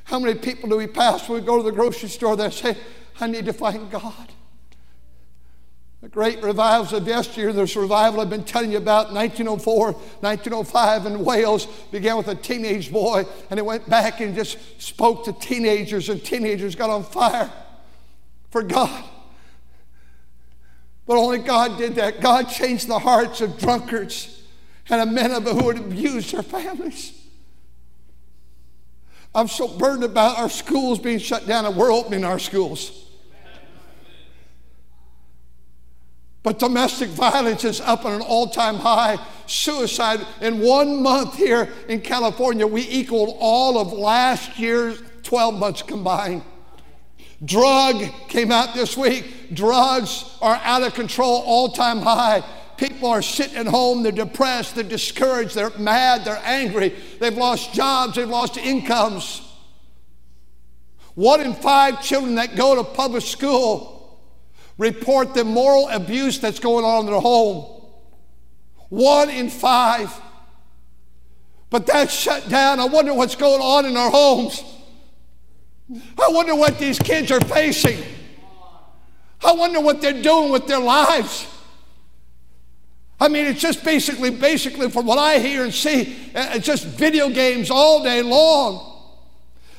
How 0.05 0.19
many 0.19 0.37
people 0.37 0.69
do 0.69 0.77
we 0.77 0.89
pass 0.89 1.29
when 1.29 1.41
we 1.41 1.47
go 1.47 1.57
to 1.57 1.63
the 1.63 1.71
grocery 1.71 2.09
store 2.09 2.37
that 2.37 2.53
say, 2.53 2.77
I 3.21 3.29
need 3.29 3.47
to 3.47 3.53
find 3.53 3.89
God? 3.89 4.33
The 6.03 6.09
great 6.09 6.43
revivals 6.43 6.93
of 6.93 7.07
yesteryear, 7.07 7.53
this 7.53 7.77
revival 7.77 8.21
I've 8.21 8.31
been 8.31 8.43
telling 8.43 8.73
you 8.73 8.79
about, 8.79 9.13
1904, 9.13 9.93
1905 9.93 11.07
in 11.07 11.25
Wales, 11.25 11.67
began 11.93 12.17
with 12.17 12.27
a 12.27 12.35
teenage 12.35 12.91
boy, 12.91 13.25
and 13.49 13.59
it 13.59 13.65
went 13.65 13.89
back 13.89 14.21
and 14.21 14.35
just 14.35 14.59
spoke 14.83 15.25
to 15.27 15.33
teenagers, 15.35 16.09
and 16.09 16.25
teenagers 16.25 16.75
got 16.75 16.91
on 16.91 17.05
fire 17.05 17.49
for 18.51 18.65
God. 18.65 19.05
But 21.07 21.17
only 21.17 21.39
God 21.39 21.79
did 21.79 21.95
that. 21.95 22.21
God 22.21 22.49
changed 22.49 22.89
the 22.89 22.99
hearts 22.99 23.41
of 23.41 23.57
drunkards 23.59 24.40
and 24.91 25.01
a 25.01 25.07
men 25.07 25.31
of 25.31 25.45
who 25.45 25.69
had 25.71 25.79
abused 25.79 26.33
their 26.35 26.43
families. 26.43 27.17
I'm 29.35 29.49
so 29.49 29.69
burdened 29.69 30.05
about 30.05 30.39
our 30.39 30.49
schools 30.49 30.99
being 30.99 31.19
shut 31.19 31.47
down 31.47 31.65
and 31.65 31.77
we're 31.77 31.93
opening 31.93 32.25
our 32.25 32.39
schools. 32.39 33.07
But 36.43 36.59
domestic 36.59 37.11
violence 37.11 37.65
is 37.65 37.81
up 37.81 38.05
at 38.05 38.13
an 38.13 38.23
all 38.23 38.49
time 38.49 38.77
high. 38.77 39.19
Suicide 39.47 40.21
in 40.41 40.61
one 40.61 41.03
month 41.03 41.37
here 41.37 41.69
in 41.89 42.01
California, 42.01 42.67
we 42.67 42.83
equaled 42.83 43.37
all 43.39 43.79
of 43.79 43.93
last 43.93 44.59
year's 44.59 45.03
12 45.23 45.55
months 45.55 45.83
combined. 45.83 46.43
Drug 47.45 48.03
came 48.29 48.51
out 48.51 48.75
this 48.75 48.97
week. 48.97 49.55
Drugs 49.55 50.25
are 50.41 50.61
out 50.63 50.83
of 50.83 50.95
control, 50.95 51.43
all 51.45 51.71
time 51.71 51.99
high. 51.99 52.43
People 52.81 53.11
are 53.11 53.21
sitting 53.21 53.59
at 53.59 53.67
home, 53.67 54.03
they're 54.03 54.11
depressed, 54.11 54.75
they're 54.75 54.83
discouraged, 54.83 55.55
they're 55.55 55.77
mad, 55.79 56.25
they're 56.25 56.41
angry, 56.43 56.95
they've 57.19 57.37
lost 57.37 57.75
jobs, 57.75 58.15
they've 58.15 58.27
lost 58.27 58.57
incomes. 58.57 59.43
One 61.15 61.43
in 61.43 61.53
five 61.53 62.03
children 62.03 62.37
that 62.37 62.57
go 62.57 62.75
to 62.77 62.83
public 62.83 63.23
school 63.23 64.19
report 64.79 65.35
the 65.35 65.45
moral 65.45 65.91
abuse 65.91 66.39
that's 66.39 66.59
going 66.59 66.87
on 66.87 67.01
in 67.01 67.13
their 67.13 67.21
home. 67.21 67.83
One 68.89 69.29
in 69.29 69.51
five. 69.51 70.19
But 71.69 71.85
that's 71.85 72.15
shut 72.15 72.49
down. 72.49 72.81
I 72.81 72.87
wonder 72.87 73.13
what's 73.13 73.37
going 73.37 73.61
on 73.61 73.85
in 73.85 73.95
our 73.95 74.11
homes. 74.11 74.65
I 75.93 76.31
wonder 76.31 76.55
what 76.55 76.79
these 76.79 76.99
kids 76.99 77.31
are 77.31 77.41
facing. 77.41 78.03
I 79.45 79.53
wonder 79.53 79.83
what 79.83 80.01
they're 80.01 80.23
doing 80.23 80.51
with 80.51 80.67
their 80.67 80.81
lives. 80.81 81.47
I 83.21 83.29
mean, 83.29 83.45
it's 83.45 83.61
just 83.61 83.85
basically, 83.85 84.31
basically, 84.31 84.89
from 84.89 85.05
what 85.05 85.19
I 85.19 85.39
hear 85.39 85.63
and 85.63 85.75
see, 85.75 86.17
uh, 86.35 86.53
it's 86.55 86.67
just 86.67 86.87
video 86.87 87.29
games 87.29 87.71
all 87.71 88.03
day 88.03 88.23
long. 88.23 88.87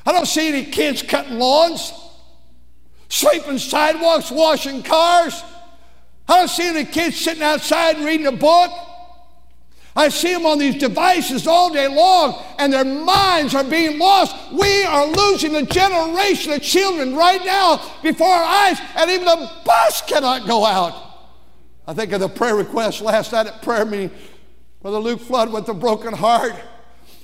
I 0.06 0.12
don't 0.12 0.26
see 0.26 0.48
any 0.48 0.64
kids 0.64 1.02
cutting 1.02 1.38
lawns, 1.38 1.92
sweeping 3.08 3.58
sidewalks, 3.58 4.30
washing 4.30 4.84
cars. 4.84 5.42
I 6.28 6.38
don't 6.38 6.48
see 6.48 6.68
any 6.68 6.84
kids 6.84 7.16
sitting 7.16 7.42
outside 7.42 7.98
reading 7.98 8.28
a 8.28 8.32
book. 8.32 8.70
I 9.94 10.08
see 10.08 10.32
them 10.32 10.46
on 10.46 10.58
these 10.58 10.76
devices 10.76 11.46
all 11.46 11.72
day 11.72 11.88
long, 11.88 12.42
and 12.58 12.72
their 12.72 12.84
minds 12.84 13.54
are 13.54 13.64
being 13.64 13.98
lost. 13.98 14.34
We 14.52 14.84
are 14.84 15.06
losing 15.06 15.56
a 15.56 15.66
generation 15.66 16.52
of 16.52 16.62
children 16.62 17.14
right 17.14 17.44
now 17.44 17.82
before 18.02 18.28
our 18.28 18.44
eyes, 18.44 18.78
and 18.96 19.10
even 19.10 19.26
the 19.26 19.50
bus 19.64 20.02
cannot 20.02 20.46
go 20.46 20.64
out. 20.64 21.11
I 21.86 21.94
think 21.94 22.12
of 22.12 22.20
the 22.20 22.28
prayer 22.28 22.54
request 22.54 23.00
last 23.00 23.32
night 23.32 23.46
at 23.46 23.62
prayer 23.62 23.84
meeting. 23.84 24.10
Brother 24.80 24.98
Luke 24.98 25.20
Flood 25.20 25.52
with 25.52 25.68
a 25.68 25.74
broken 25.74 26.12
heart 26.12 26.54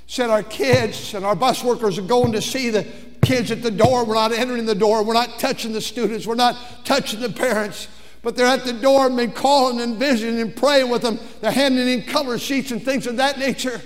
said 0.06 0.30
our 0.30 0.42
kids 0.42 1.14
and 1.14 1.24
our 1.24 1.36
bus 1.36 1.62
workers 1.62 1.98
are 1.98 2.02
going 2.02 2.32
to 2.32 2.42
see 2.42 2.70
the 2.70 2.86
kids 3.22 3.50
at 3.50 3.62
the 3.62 3.70
door. 3.70 4.04
We're 4.04 4.14
not 4.14 4.32
entering 4.32 4.66
the 4.66 4.74
door. 4.74 5.02
We're 5.02 5.14
not 5.14 5.38
touching 5.38 5.72
the 5.72 5.80
students. 5.80 6.26
We're 6.26 6.34
not 6.34 6.56
touching 6.84 7.20
the 7.20 7.30
parents 7.30 7.88
but 8.22 8.36
they're 8.36 8.46
at 8.46 8.64
the 8.64 8.72
door 8.72 9.06
and 9.06 9.16
been 9.16 9.32
calling 9.32 9.80
and 9.80 9.96
visiting 9.96 10.40
and 10.40 10.54
praying 10.54 10.90
with 10.90 11.02
them. 11.02 11.18
They're 11.40 11.52
handing 11.52 11.88
in 11.88 12.02
color 12.02 12.38
sheets 12.38 12.70
and 12.70 12.82
things 12.82 13.06
of 13.06 13.16
that 13.16 13.38
nature. 13.38 13.80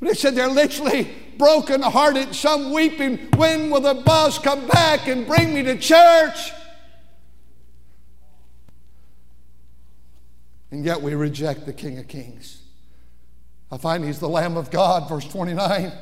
But 0.00 0.08
they 0.08 0.14
said 0.14 0.34
they're 0.34 0.48
literally 0.48 1.10
broken 1.38 1.82
hearted, 1.82 2.34
some 2.34 2.72
weeping. 2.72 3.18
When 3.36 3.70
will 3.70 3.80
the 3.80 3.94
bus 3.94 4.38
come 4.38 4.66
back 4.66 5.08
and 5.08 5.26
bring 5.26 5.52
me 5.54 5.62
to 5.62 5.76
church? 5.76 6.52
And 10.74 10.84
yet 10.84 11.00
we 11.00 11.14
reject 11.14 11.66
the 11.66 11.72
King 11.72 12.00
of 12.00 12.08
Kings. 12.08 12.60
I 13.70 13.76
find 13.76 14.04
he's 14.04 14.18
the 14.18 14.28
Lamb 14.28 14.56
of 14.56 14.72
God, 14.72 15.08
verse 15.08 15.24
29. 15.24 15.84
And 15.84 15.92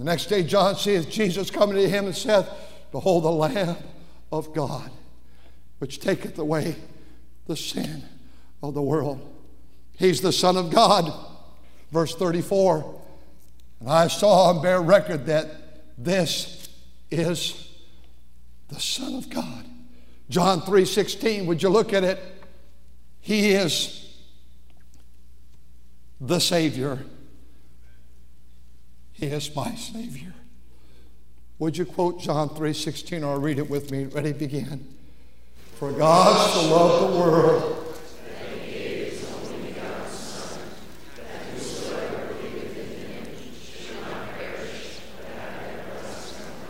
the 0.00 0.04
next 0.04 0.26
day, 0.26 0.44
John 0.44 0.76
sees 0.76 1.06
Jesus 1.06 1.50
coming 1.50 1.74
to 1.74 1.88
him 1.88 2.04
and 2.04 2.14
saith, 2.14 2.48
Behold, 2.92 3.24
the 3.24 3.32
Lamb 3.32 3.76
of 4.30 4.54
God 4.54 4.92
which 5.80 5.98
taketh 5.98 6.38
away 6.38 6.76
the 7.48 7.56
sin 7.56 8.04
of 8.62 8.74
the 8.74 8.82
world. 8.82 9.20
He's 9.98 10.20
the 10.20 10.30
Son 10.30 10.56
of 10.56 10.70
God. 10.70 11.12
Verse 11.90 12.14
34 12.14 13.00
And 13.80 13.90
I 13.90 14.06
saw 14.06 14.52
and 14.52 14.62
bear 14.62 14.80
record 14.80 15.26
that 15.26 15.48
this 15.98 16.68
is 17.10 17.70
the 18.68 18.78
Son 18.78 19.16
of 19.16 19.28
God. 19.30 19.66
John 20.30 20.60
3 20.62 20.84
16, 20.84 21.46
would 21.46 21.60
you 21.60 21.70
look 21.70 21.92
at 21.92 22.04
it? 22.04 22.31
He 23.22 23.52
is 23.52 24.18
the 26.20 26.40
Savior. 26.40 26.98
He 29.12 29.26
is 29.26 29.54
my 29.54 29.76
Savior. 29.76 30.34
Would 31.60 31.78
you 31.78 31.84
quote 31.84 32.20
John 32.20 32.48
3 32.48 32.72
16 32.72 33.22
or 33.22 33.38
read 33.38 33.58
it 33.58 33.70
with 33.70 33.92
me? 33.92 34.06
Ready, 34.06 34.32
begin. 34.32 34.92
For 35.76 35.92
God 35.92 36.50
so 36.50 36.68
loved 36.68 37.14
the 37.14 37.18
world. 37.18 37.78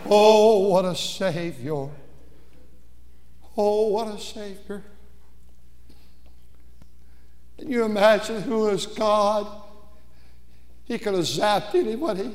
Oh, 0.05 0.69
what 0.69 0.85
a 0.85 0.95
Savior. 0.95 1.89
Oh, 3.57 3.87
what 3.87 4.07
a 4.07 4.19
Savior. 4.19 4.83
Can 7.63 7.71
you 7.71 7.85
imagine 7.85 8.41
who 8.41 8.67
is 8.67 8.85
God? 8.85 9.47
He 10.83 10.99
could 10.99 11.13
have 11.13 11.23
zapped 11.23 11.75
anybody, 11.75 12.29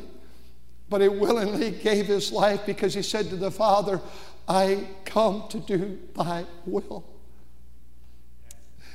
but 0.89 1.03
he 1.03 1.09
willingly 1.09 1.71
gave 1.71 2.07
his 2.07 2.33
life 2.33 2.65
because 2.65 2.95
he 2.95 3.03
said 3.03 3.29
to 3.29 3.37
the 3.37 3.51
Father, 3.51 4.01
I 4.49 4.89
come 5.05 5.45
to 5.51 5.59
do 5.59 5.99
thy 6.17 6.47
will. 6.65 7.05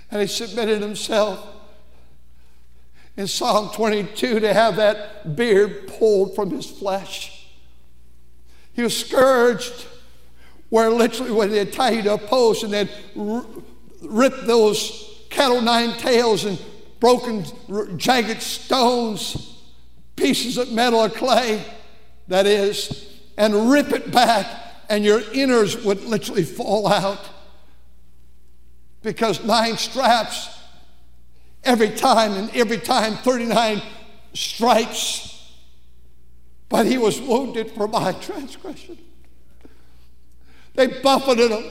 And 0.10 0.22
he 0.22 0.28
submitted 0.28 0.82
himself 0.82 1.48
in 3.15 3.28
Psalm 3.28 3.69
22 3.76 4.39
to 4.39 4.54
have 4.56 4.78
that 4.78 5.36
beard 5.36 5.88
pulled 5.88 6.34
from 6.34 6.50
his 6.50 6.65
flesh. 6.65 7.48
He 8.74 8.82
was 8.82 8.98
scourged, 8.98 9.86
where 10.69 10.89
literally 10.89 11.32
when 11.32 11.52
they 11.52 11.63
tie 11.65 11.91
you 11.91 12.02
to 12.02 12.15
a 12.15 12.17
post 12.17 12.63
and 12.63 12.74
they'd 12.74 12.89
rip 14.02 14.34
those 14.48 15.12
cattle 15.34 15.62
nine 15.62 15.98
tails 15.98 16.46
and 16.46 16.62
broken, 17.00 17.43
jagged 17.98 18.41
stones, 18.41 19.60
pieces 20.15 20.58
of 20.58 20.72
metal 20.72 21.00
or 21.00 21.10
clay, 21.10 21.65
that 22.28 22.46
is, 22.46 23.19
and 23.38 23.72
rip 23.72 23.91
it 23.91 24.12
back 24.12 24.48
and 24.89 25.04
your 25.04 25.22
innards 25.34 25.84
would 25.84 26.04
literally 26.04 26.43
fall 26.43 26.88
out. 26.88 27.30
Because 29.02 29.43
nine 29.43 29.76
straps 29.78 30.50
every 31.63 31.89
time 31.89 32.34
and 32.34 32.50
every 32.56 32.78
time 32.78 33.15
39 33.15 33.82
stripes. 34.34 35.52
But 36.69 36.86
he 36.86 36.98
was 36.98 37.19
wounded 37.19 37.72
for 37.72 37.88
my 37.88 38.12
transgression. 38.22 38.98
They 40.76 40.88
buffeted 40.88 41.52
him 41.52 41.65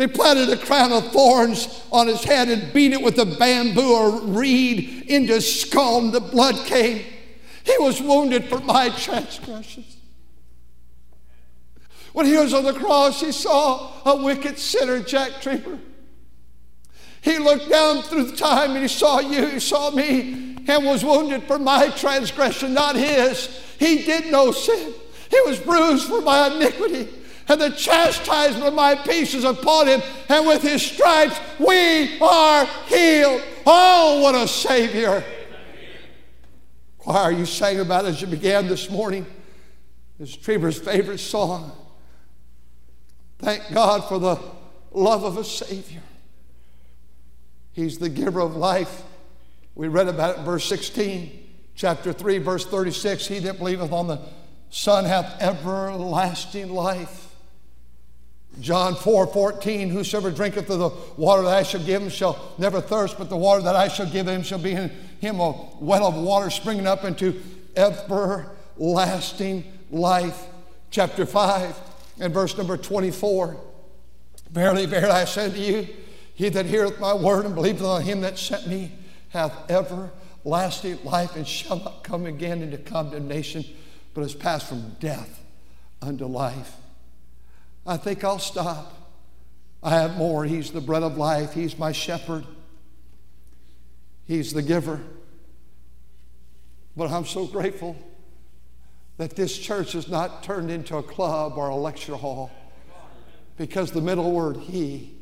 they 0.00 0.06
planted 0.06 0.48
a 0.48 0.56
crown 0.56 0.92
of 0.92 1.12
thorns 1.12 1.84
on 1.92 2.06
his 2.06 2.24
head 2.24 2.48
and 2.48 2.72
beat 2.72 2.92
it 2.92 3.02
with 3.02 3.18
a 3.18 3.26
bamboo 3.26 3.92
or 3.92 4.20
reed 4.20 5.04
into 5.08 5.34
his 5.34 5.60
skull 5.62 5.98
and 5.98 6.12
the 6.12 6.20
blood 6.20 6.56
came 6.66 7.04
he 7.64 7.76
was 7.78 8.00
wounded 8.00 8.46
for 8.46 8.60
my 8.60 8.88
transgressions 8.90 9.98
when 12.12 12.26
he 12.26 12.36
was 12.36 12.52
on 12.52 12.64
the 12.64 12.72
cross, 12.72 13.20
he 13.20 13.32
saw 13.32 13.92
a 14.04 14.16
wicked 14.22 14.58
sinner, 14.58 15.00
Jack 15.00 15.40
Trieber. 15.40 15.78
He 17.22 17.38
looked 17.38 17.68
down 17.68 18.02
through 18.02 18.24
the 18.24 18.36
time 18.36 18.72
and 18.72 18.82
he 18.82 18.88
saw 18.88 19.20
you, 19.20 19.46
he 19.46 19.60
saw 19.60 19.90
me, 19.90 20.56
and 20.66 20.84
was 20.84 21.04
wounded 21.04 21.44
for 21.44 21.58
my 21.58 21.88
transgression, 21.90 22.74
not 22.74 22.96
his. 22.96 23.46
He 23.78 24.02
did 24.04 24.32
no 24.32 24.52
sin. 24.52 24.92
He 25.30 25.40
was 25.46 25.58
bruised 25.60 26.08
for 26.08 26.20
my 26.22 26.48
iniquity, 26.48 27.08
and 27.50 27.60
the 27.60 27.70
chastisement 27.70 28.64
of 28.64 28.74
my 28.74 28.94
peace 28.94 29.34
is 29.34 29.42
upon 29.42 29.88
him, 29.88 30.00
and 30.28 30.46
with 30.46 30.62
his 30.62 30.80
stripes 30.80 31.36
we 31.58 32.20
are 32.20 32.64
healed. 32.86 33.42
Oh, 33.66 34.20
what 34.22 34.36
a 34.36 34.46
Savior! 34.46 35.24
Choir, 36.98 37.32
you 37.32 37.44
sang 37.44 37.80
about 37.80 38.04
as 38.04 38.20
you 38.20 38.28
began 38.28 38.68
this 38.68 38.88
morning. 38.88 39.26
It's 40.20 40.36
Trieber's 40.36 40.78
favorite 40.78 41.18
song. 41.18 41.72
Thank 43.40 43.72
God 43.72 44.08
for 44.08 44.20
the 44.20 44.38
love 44.92 45.24
of 45.24 45.36
a 45.36 45.44
Savior. 45.44 46.02
He's 47.72 47.98
the 47.98 48.10
giver 48.10 48.40
of 48.40 48.54
life. 48.54 49.02
We 49.74 49.88
read 49.88 50.06
about 50.06 50.36
it 50.36 50.38
in 50.38 50.44
verse 50.44 50.66
16, 50.66 51.48
chapter 51.74 52.12
3, 52.12 52.38
verse 52.38 52.64
36. 52.64 53.26
He 53.26 53.40
that 53.40 53.58
believeth 53.58 53.90
on 53.90 54.06
the 54.06 54.20
Son 54.68 55.04
hath 55.04 55.42
everlasting 55.42 56.70
life. 56.72 57.29
John 58.58 58.94
4 58.94 59.28
14, 59.28 59.90
whosoever 59.90 60.30
drinketh 60.30 60.68
of 60.70 60.78
the 60.78 60.90
water 61.16 61.42
that 61.42 61.54
I 61.54 61.62
shall 61.62 61.82
give 61.82 62.02
him 62.02 62.08
shall 62.08 62.54
never 62.58 62.80
thirst, 62.80 63.16
but 63.16 63.28
the 63.28 63.36
water 63.36 63.62
that 63.62 63.76
I 63.76 63.88
shall 63.88 64.06
give 64.06 64.26
him 64.26 64.42
shall 64.42 64.58
be 64.58 64.72
in 64.72 64.90
him 65.20 65.38
a 65.40 65.52
well 65.80 66.06
of 66.06 66.14
water 66.16 66.50
springing 66.50 66.86
up 66.86 67.04
into 67.04 67.40
everlasting 67.76 69.64
life. 69.90 70.46
Chapter 70.90 71.24
5, 71.24 71.78
and 72.20 72.34
verse 72.34 72.56
number 72.56 72.76
24. 72.76 73.56
Verily, 74.50 74.86
verily, 74.86 75.12
I 75.12 75.24
say 75.24 75.50
to 75.50 75.58
you, 75.58 75.88
he 76.34 76.48
that 76.48 76.66
heareth 76.66 76.98
my 76.98 77.14
word 77.14 77.46
and 77.46 77.54
believeth 77.54 77.82
on 77.82 78.02
him 78.02 78.22
that 78.22 78.38
sent 78.38 78.66
me 78.66 78.92
hath 79.28 79.70
everlasting 79.70 80.98
life 81.04 81.36
and 81.36 81.46
shall 81.46 81.78
not 81.78 82.02
come 82.02 82.26
again 82.26 82.62
into 82.62 82.78
condemnation, 82.78 83.64
but 84.14 84.22
is 84.22 84.34
passed 84.34 84.68
from 84.68 84.96
death 84.98 85.44
unto 86.02 86.26
life. 86.26 86.79
I 87.90 87.96
think 87.96 88.22
I'll 88.22 88.38
stop. 88.38 88.94
I 89.82 89.90
have 89.90 90.16
more. 90.16 90.44
He's 90.44 90.70
the 90.70 90.80
bread 90.80 91.02
of 91.02 91.16
life, 91.16 91.52
He's 91.52 91.76
my 91.76 91.90
shepherd, 91.90 92.46
He's 94.26 94.52
the 94.52 94.62
giver. 94.62 95.00
But 96.96 97.10
I'm 97.10 97.24
so 97.26 97.46
grateful 97.46 97.96
that 99.16 99.34
this 99.34 99.58
church 99.58 99.96
is 99.96 100.06
not 100.06 100.44
turned 100.44 100.70
into 100.70 100.98
a 100.98 101.02
club 101.02 101.54
or 101.56 101.68
a 101.68 101.74
lecture 101.74 102.14
hall 102.14 102.52
because 103.56 103.90
the 103.90 104.00
middle 104.00 104.30
word, 104.30 104.56
He, 104.58 105.12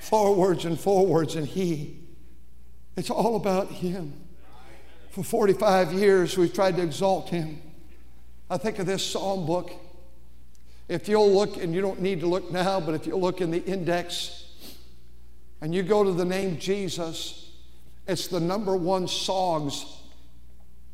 four 0.00 0.34
words 0.34 0.64
and 0.64 0.80
four 0.80 1.06
words 1.06 1.36
and 1.36 1.46
He, 1.46 1.98
it's 2.96 3.10
all 3.10 3.36
about 3.36 3.68
Him. 3.68 4.14
For 5.10 5.22
45 5.22 5.92
years, 5.92 6.38
we've 6.38 6.52
tried 6.54 6.76
to 6.76 6.82
exalt 6.82 7.28
him. 7.28 7.60
I 8.48 8.56
think 8.56 8.78
of 8.78 8.86
this 8.86 9.04
psalm 9.04 9.44
book. 9.44 9.70
If 10.88 11.08
you'll 11.08 11.30
look, 11.32 11.62
and 11.62 11.74
you 11.74 11.80
don't 11.80 12.00
need 12.00 12.20
to 12.20 12.26
look 12.26 12.50
now, 12.50 12.80
but 12.80 12.94
if 12.94 13.06
you 13.06 13.16
look 13.16 13.40
in 13.40 13.50
the 13.50 13.62
index 13.64 14.46
and 15.60 15.74
you 15.74 15.82
go 15.82 16.02
to 16.02 16.12
the 16.12 16.24
name 16.24 16.58
Jesus, 16.58 17.50
it's 18.06 18.28
the 18.28 18.40
number 18.40 18.76
one 18.76 19.06
songs, 19.06 19.84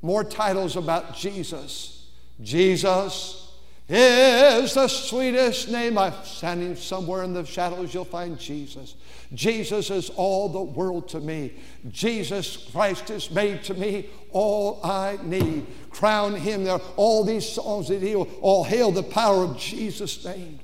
more 0.03 0.25
titles 0.25 0.77
about 0.77 1.15
Jesus. 1.15 2.11
Jesus 2.43 3.44
is 3.89 4.75
the 4.75 4.89
sweetest 4.89 5.69
name. 5.69 5.99
I'm 5.99 6.15
standing 6.25 6.75
somewhere 6.75 7.23
in 7.23 7.35
the 7.35 7.45
shadows, 7.45 7.93
you'll 7.93 8.05
find 8.05 8.39
Jesus. 8.39 8.95
Jesus 9.35 9.91
is 9.91 10.11
all 10.11 10.49
the 10.49 10.63
world 10.63 11.09
to 11.11 11.21
me. 11.21 11.55
Jesus 11.91 12.69
Christ 12.73 13.11
is 13.11 13.31
made 13.31 13.63
to 13.65 13.75
me 13.75 14.09
all 14.31 14.81
I 14.83 15.19
need. 15.23 15.67
Crown 15.91 16.35
him 16.35 16.65
there. 16.65 16.79
All 16.97 17.25
these 17.25 17.47
songs 17.47 17.89
that 17.89 18.01
heal, 18.01 18.29
all 18.41 18.65
hail 18.65 18.91
the 18.91 19.03
power 19.03 19.45
of 19.45 19.59
Jesus' 19.59 20.25
name. 20.25 20.61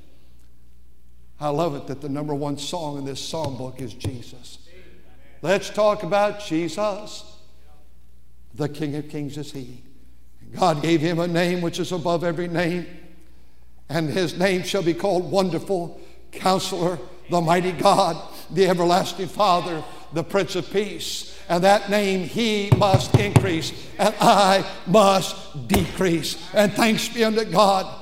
I 1.38 1.48
love 1.48 1.74
it 1.74 1.86
that 1.86 2.00
the 2.00 2.08
number 2.08 2.34
one 2.34 2.58
song 2.58 2.98
in 2.98 3.04
this 3.04 3.20
psalm 3.20 3.56
book 3.56 3.80
is 3.80 3.94
Jesus. 3.94 4.58
Let's 5.42 5.70
talk 5.70 6.02
about 6.02 6.40
Jesus. 6.40 7.24
The 8.54 8.68
King 8.68 8.96
of 8.96 9.08
Kings 9.08 9.38
is 9.38 9.52
He. 9.52 9.82
God 10.58 10.82
gave 10.82 11.00
him 11.00 11.18
a 11.18 11.28
name 11.28 11.60
which 11.60 11.78
is 11.78 11.92
above 11.92 12.24
every 12.24 12.48
name, 12.48 12.86
and 13.90 14.08
his 14.08 14.38
name 14.38 14.62
shall 14.62 14.84
be 14.84 14.94
called 14.94 15.30
Wonderful, 15.30 16.00
Counselor, 16.30 16.98
the 17.28 17.40
Mighty 17.40 17.72
God, 17.72 18.16
the 18.50 18.68
Everlasting 18.68 19.26
Father, 19.26 19.84
the 20.12 20.22
Prince 20.22 20.54
of 20.54 20.70
Peace. 20.70 21.36
And 21.48 21.64
that 21.64 21.90
name 21.90 22.26
he 22.26 22.70
must 22.76 23.14
increase, 23.16 23.72
and 23.98 24.14
I 24.20 24.64
must 24.86 25.66
decrease. 25.66 26.40
And 26.54 26.72
thanks 26.72 27.08
be 27.08 27.24
unto 27.24 27.44
God 27.44 27.92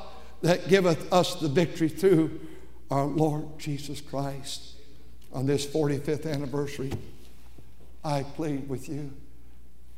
that 0.43 0.69
giveth 0.69 1.11
us 1.11 1.37
the 1.37 1.49
victory 1.49 1.89
through 1.89 2.39
our 2.91 3.07
Lord 3.07 3.59
Jesus 3.59 4.03
Christ. 4.03 4.75
On 5.33 5.47
this 5.47 5.67
45th 5.67 6.31
anniversary, 6.31 6.93
I 8.05 8.23
plead 8.23 8.69
with 8.69 8.91
you. 8.91 9.11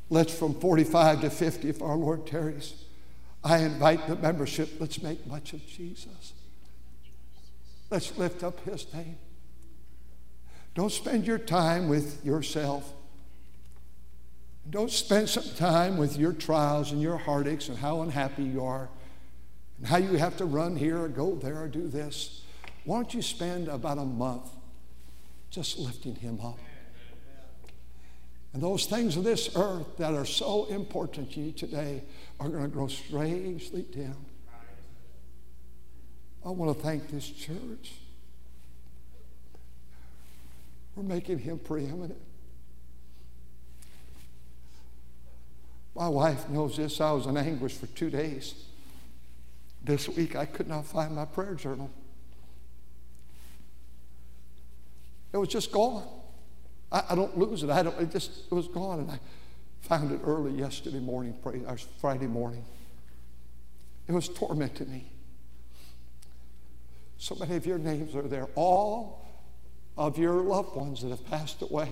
Let's 0.09 0.33
from 0.33 0.53
45 0.53 1.21
to 1.21 1.29
50, 1.29 1.69
if 1.69 1.81
our 1.81 1.95
Lord 1.95 2.25
tarries. 2.25 2.85
I 3.43 3.59
invite 3.59 4.07
the 4.07 4.15
membership. 4.15 4.69
Let's 4.79 5.01
make 5.01 5.25
much 5.25 5.53
of 5.53 5.65
Jesus. 5.65 6.33
Let's 7.89 8.17
lift 8.17 8.43
up 8.43 8.59
his 8.61 8.91
name. 8.93 9.17
Don't 10.75 10.91
spend 10.91 11.25
your 11.25 11.39
time 11.39 11.89
with 11.89 12.23
yourself. 12.25 12.93
Don't 14.69 14.91
spend 14.91 15.27
some 15.27 15.55
time 15.57 15.97
with 15.97 16.17
your 16.17 16.33
trials 16.33 16.91
and 16.91 17.01
your 17.01 17.17
heartaches 17.17 17.69
and 17.69 17.77
how 17.77 18.01
unhappy 18.01 18.43
you 18.43 18.63
are 18.63 18.89
and 19.77 19.87
how 19.87 19.97
you 19.97 20.17
have 20.17 20.37
to 20.37 20.45
run 20.45 20.75
here 20.75 21.01
or 21.01 21.07
go 21.07 21.35
there 21.35 21.63
or 21.63 21.67
do 21.67 21.87
this. 21.87 22.43
Why 22.85 22.97
don't 22.97 23.13
you 23.13 23.21
spend 23.21 23.67
about 23.67 23.97
a 23.97 24.05
month 24.05 24.49
just 25.49 25.79
lifting 25.79 26.15
him 26.15 26.39
up? 26.41 26.59
And 28.53 28.61
those 28.61 28.85
things 28.85 29.15
of 29.15 29.23
this 29.23 29.55
earth 29.55 29.97
that 29.97 30.13
are 30.13 30.25
so 30.25 30.65
important 30.65 31.31
to 31.33 31.39
you 31.39 31.51
today 31.51 32.03
are 32.39 32.49
going 32.49 32.63
to 32.63 32.67
grow 32.67 32.87
strangely 32.87 33.83
dim. 33.83 34.25
I 36.45 36.49
want 36.49 36.75
to 36.75 36.83
thank 36.83 37.09
this 37.09 37.29
church. 37.29 37.93
We're 40.95 41.03
making 41.03 41.39
him 41.39 41.59
preeminent. 41.59 42.19
My 45.95 46.09
wife 46.09 46.49
knows 46.49 46.77
this. 46.77 46.99
I 46.99 47.11
was 47.11 47.27
in 47.27 47.37
anguish 47.37 47.73
for 47.73 47.85
two 47.87 48.09
days. 48.09 48.55
This 49.83 50.09
week 50.09 50.35
I 50.35 50.45
could 50.45 50.67
not 50.67 50.85
find 50.85 51.15
my 51.15 51.25
prayer 51.25 51.55
journal. 51.55 51.89
It 55.31 55.37
was 55.37 55.47
just 55.49 55.71
gone. 55.71 56.20
I, 56.91 57.03
I 57.09 57.15
don't 57.15 57.37
lose 57.37 57.63
it. 57.63 57.69
I 57.69 57.83
don't, 57.83 57.99
it 57.99 58.11
just 58.11 58.31
it 58.51 58.53
was 58.53 58.67
gone. 58.67 58.99
And 58.99 59.11
I 59.11 59.19
found 59.81 60.11
it 60.11 60.21
early 60.23 60.51
yesterday 60.51 60.99
morning, 60.99 61.35
or 61.43 61.77
Friday 61.99 62.27
morning. 62.27 62.65
It 64.07 64.13
was 64.13 64.27
tormenting 64.29 64.91
me. 64.91 65.05
So 67.17 67.35
many 67.35 67.55
of 67.55 67.65
your 67.65 67.77
names 67.77 68.15
are 68.15 68.23
there. 68.23 68.47
All 68.55 69.25
of 69.97 70.17
your 70.17 70.41
loved 70.41 70.75
ones 70.75 71.01
that 71.01 71.09
have 71.09 71.25
passed 71.27 71.61
away. 71.61 71.89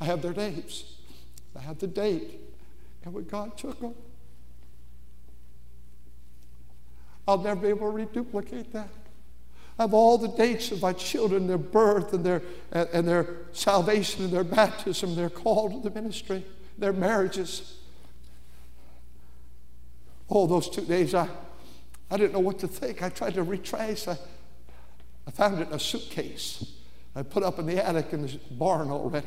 I 0.00 0.04
have 0.04 0.22
their 0.22 0.34
names. 0.34 0.84
I 1.56 1.62
have 1.62 1.78
the 1.78 1.86
date 1.86 2.40
and 3.04 3.14
when 3.14 3.24
God 3.24 3.56
took 3.56 3.80
them. 3.80 3.94
I'll 7.26 7.38
never 7.38 7.60
be 7.60 7.68
able 7.68 7.90
to 7.90 7.96
reduplicate 7.96 8.72
that. 8.72 8.88
I 9.78 9.82
have 9.82 9.94
all 9.94 10.18
the 10.18 10.28
dates 10.28 10.70
of 10.70 10.82
my 10.82 10.92
children, 10.92 11.46
their 11.46 11.58
birth 11.58 12.12
and 12.12 12.24
their, 12.24 12.42
and 12.70 13.06
their 13.06 13.26
salvation 13.52 14.24
and 14.24 14.32
their 14.32 14.44
baptism, 14.44 15.16
their 15.16 15.30
call 15.30 15.70
to 15.70 15.88
the 15.88 15.94
ministry, 15.94 16.44
their 16.78 16.92
marriages. 16.92 17.78
Oh, 20.30 20.46
those 20.46 20.70
two 20.70 20.84
days, 20.84 21.14
I, 21.14 21.28
I 22.10 22.16
didn't 22.16 22.32
know 22.32 22.40
what 22.40 22.60
to 22.60 22.68
think. 22.68 23.02
I 23.02 23.08
tried 23.08 23.34
to 23.34 23.42
retrace. 23.42 24.06
I, 24.06 24.16
I 25.26 25.30
found 25.32 25.60
it 25.60 25.68
in 25.68 25.74
a 25.74 25.80
suitcase 25.80 26.64
I 27.16 27.22
put 27.22 27.42
up 27.42 27.58
in 27.58 27.66
the 27.66 27.84
attic 27.84 28.12
in 28.12 28.22
the 28.22 28.38
barn 28.50 28.90
already. 28.90 29.26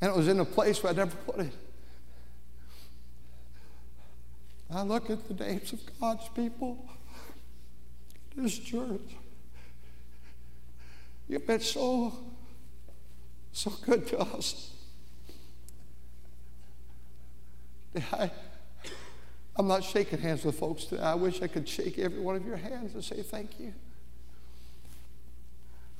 And 0.00 0.10
it 0.10 0.16
was 0.16 0.28
in 0.28 0.38
a 0.38 0.44
place 0.44 0.82
where 0.82 0.92
I 0.92 0.96
never 0.96 1.16
put 1.16 1.40
it. 1.40 1.52
I 4.70 4.82
look 4.82 5.10
at 5.10 5.26
the 5.28 5.44
names 5.44 5.72
of 5.72 5.80
God's 6.00 6.28
people 6.28 6.88
this 8.36 8.58
church. 8.58 9.16
You've 11.28 11.46
been 11.46 11.60
so, 11.60 12.12
so 13.52 13.72
good 13.84 14.06
to 14.08 14.18
us. 14.18 14.70
I, 18.12 18.30
I'm 19.56 19.68
not 19.68 19.84
shaking 19.84 20.18
hands 20.18 20.44
with 20.44 20.58
folks 20.58 20.84
today. 20.84 21.02
I 21.02 21.14
wish 21.14 21.40
I 21.40 21.46
could 21.46 21.68
shake 21.68 21.98
every 21.98 22.20
one 22.20 22.36
of 22.36 22.44
your 22.44 22.56
hands 22.56 22.94
and 22.94 23.04
say 23.04 23.22
thank 23.22 23.60
you. 23.60 23.72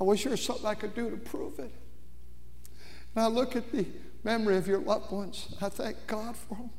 I 0.00 0.04
wish 0.04 0.24
there 0.24 0.32
was 0.32 0.42
something 0.42 0.66
I 0.66 0.74
could 0.74 0.94
do 0.94 1.08
to 1.10 1.16
prove 1.16 1.58
it. 1.60 1.70
And 3.14 3.24
I 3.24 3.28
look 3.28 3.54
at 3.54 3.70
the 3.70 3.86
memory 4.24 4.56
of 4.56 4.66
your 4.66 4.80
loved 4.80 5.12
ones. 5.12 5.54
I 5.60 5.68
thank 5.68 6.06
God 6.08 6.36
for 6.36 6.56
them. 6.56 6.70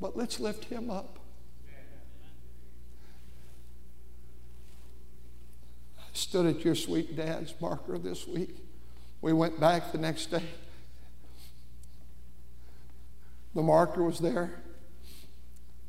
But 0.00 0.16
let's 0.16 0.40
lift 0.40 0.64
him 0.64 0.90
up. 0.90 1.18
Stood 6.18 6.46
at 6.46 6.64
your 6.64 6.74
sweet 6.74 7.16
dad's 7.16 7.54
marker 7.60 7.98
this 7.98 8.26
week. 8.26 8.56
We 9.20 9.32
went 9.32 9.58
back 9.58 9.92
the 9.92 9.98
next 9.98 10.26
day. 10.26 10.44
The 13.54 13.62
marker 13.62 14.04
was 14.04 14.18
there, 14.18 14.62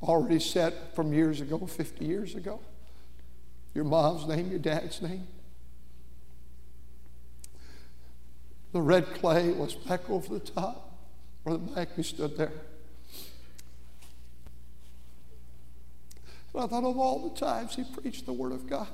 already 0.02 0.40
set 0.40 0.96
from 0.96 1.14
years 1.14 1.42
ago, 1.42 1.60
50 1.60 2.06
years 2.06 2.36
ago. 2.36 2.60
Your 3.74 3.84
mom's 3.84 4.28
name, 4.28 4.50
your 4.50 4.60
dad's 4.60 5.02
name. 5.02 5.28
The 8.72 8.82
red 8.82 9.14
clay 9.16 9.52
was 9.52 9.76
back 9.76 10.10
over 10.10 10.34
the 10.34 10.40
top 10.40 10.90
the 11.52 11.58
back 11.58 11.98
we 11.98 12.04
stood 12.04 12.38
there. 12.38 12.52
And 16.54 16.64
I 16.64 16.68
thought 16.68 16.84
of 16.84 16.98
all 16.98 17.30
the 17.30 17.40
times 17.40 17.76
he 17.76 17.84
preached 17.84 18.26
the 18.26 18.34
Word 18.34 18.52
of 18.52 18.68
God. 18.68 18.88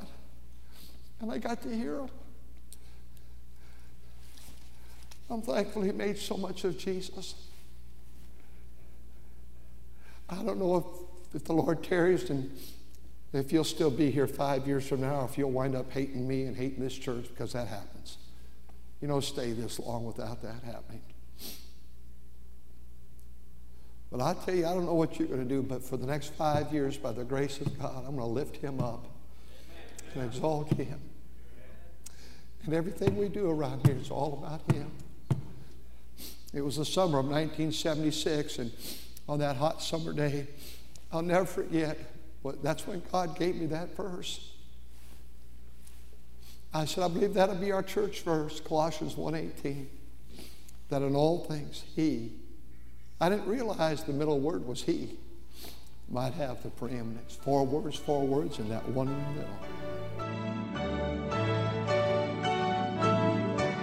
And 1.26 1.34
I 1.34 1.40
got 1.40 1.60
to 1.64 1.76
hear 1.76 2.02
him. 2.02 2.10
I'm 5.28 5.42
thankful 5.42 5.82
he 5.82 5.92
made 5.92 6.20
so 6.20 6.38
much 6.38 6.64
of 6.66 6.78
Jesus. 6.78 7.34
I 10.30 10.36
don't 10.44 10.60
know 10.60 10.76
if, 10.78 11.38
if 11.38 11.46
the 11.46 11.54
Lord 11.54 11.84
tarries 11.84 12.30
and 12.30 12.56
if 13.34 13.52
you'll 13.52 13.64
still 13.64 13.90
be 13.90 14.12
here 14.12 14.28
five 14.28 14.68
years 14.68 14.88
from 14.88 15.02
now, 15.02 15.26
if 15.26 15.36
you'll 15.36 15.50
wind 15.50 15.76
up 15.76 15.92
hating 15.92 16.28
me 16.28 16.44
and 16.44 16.56
hating 16.56 16.84
this 16.84 16.96
church 16.96 17.26
because 17.30 17.54
that 17.54 17.70
happens. 17.70 18.18
You 19.02 19.08
don't 19.08 19.24
stay 19.24 19.52
this 19.52 19.80
long 19.80 20.06
without 20.06 20.44
that 20.44 20.62
happening. 20.64 21.02
But 24.12 24.22
I 24.22 24.36
tell 24.46 24.54
you, 24.54 24.68
I 24.68 24.76
don't 24.76 24.86
know 24.86 24.94
what 24.94 25.18
you're 25.18 25.28
going 25.28 25.42
to 25.42 25.50
do, 25.50 25.64
but 25.64 25.82
for 25.82 25.98
the 25.98 26.06
next 26.06 26.36
five 26.36 26.72
years, 26.72 26.98
by 26.98 27.14
the 27.14 27.24
grace 27.24 27.60
of 27.60 27.80
God, 27.80 28.04
I'm 28.06 28.16
going 28.16 28.18
to 28.18 28.26
lift 28.26 28.58
him 28.58 28.80
up 28.80 29.08
and 30.14 30.24
exalt 30.24 30.72
him. 30.74 31.00
And 32.66 32.74
everything 32.74 33.16
we 33.16 33.30
do 33.30 33.50
around 33.50 33.86
here 33.86 33.96
is 33.96 34.10
all 34.10 34.44
about 34.44 34.72
him. 34.76 34.92
It 36.54 36.62
was 36.62 36.78
the 36.78 36.86
summer 36.86 37.20
of 37.20 37.26
1976, 37.26 38.60
and 38.60 38.72
on 39.28 39.40
that 39.40 39.58
hot 39.58 39.84
summer 39.84 40.14
day, 40.14 40.48
I'll 41.12 41.22
never 41.22 41.46
forget. 41.46 41.98
That's 42.64 42.88
when 42.88 43.04
God 43.12 43.38
gave 43.38 43.56
me 43.56 43.68
that 43.68 43.96
verse. 43.96 44.52
I 46.74 46.86
said, 46.86 47.04
I 47.04 47.08
believe 47.08 47.34
that'll 47.34 47.56
be 47.56 47.72
our 47.72 47.84
church 47.84 48.22
verse, 48.22 48.60
Colossians 48.60 49.16
1.18, 49.16 49.86
that 50.90 51.02
in 51.02 51.16
all 51.16 51.46
things 51.46 51.84
he, 51.96 52.34
I 53.22 53.30
didn't 53.30 53.48
realize 53.48 54.04
the 54.04 54.14
middle 54.14 54.40
word 54.40 54.66
was 54.68 54.84
he, 54.84 55.18
might 56.10 56.34
have 56.34 56.62
the 56.64 56.70
preeminence. 56.70 57.36
Four 57.36 57.66
words, 57.66 57.96
four 57.96 58.26
words, 58.26 58.60
and 58.60 58.72
that 58.72 58.88
one 58.90 59.08
in 59.08 59.24
the 59.24 59.30
middle. 59.32 59.95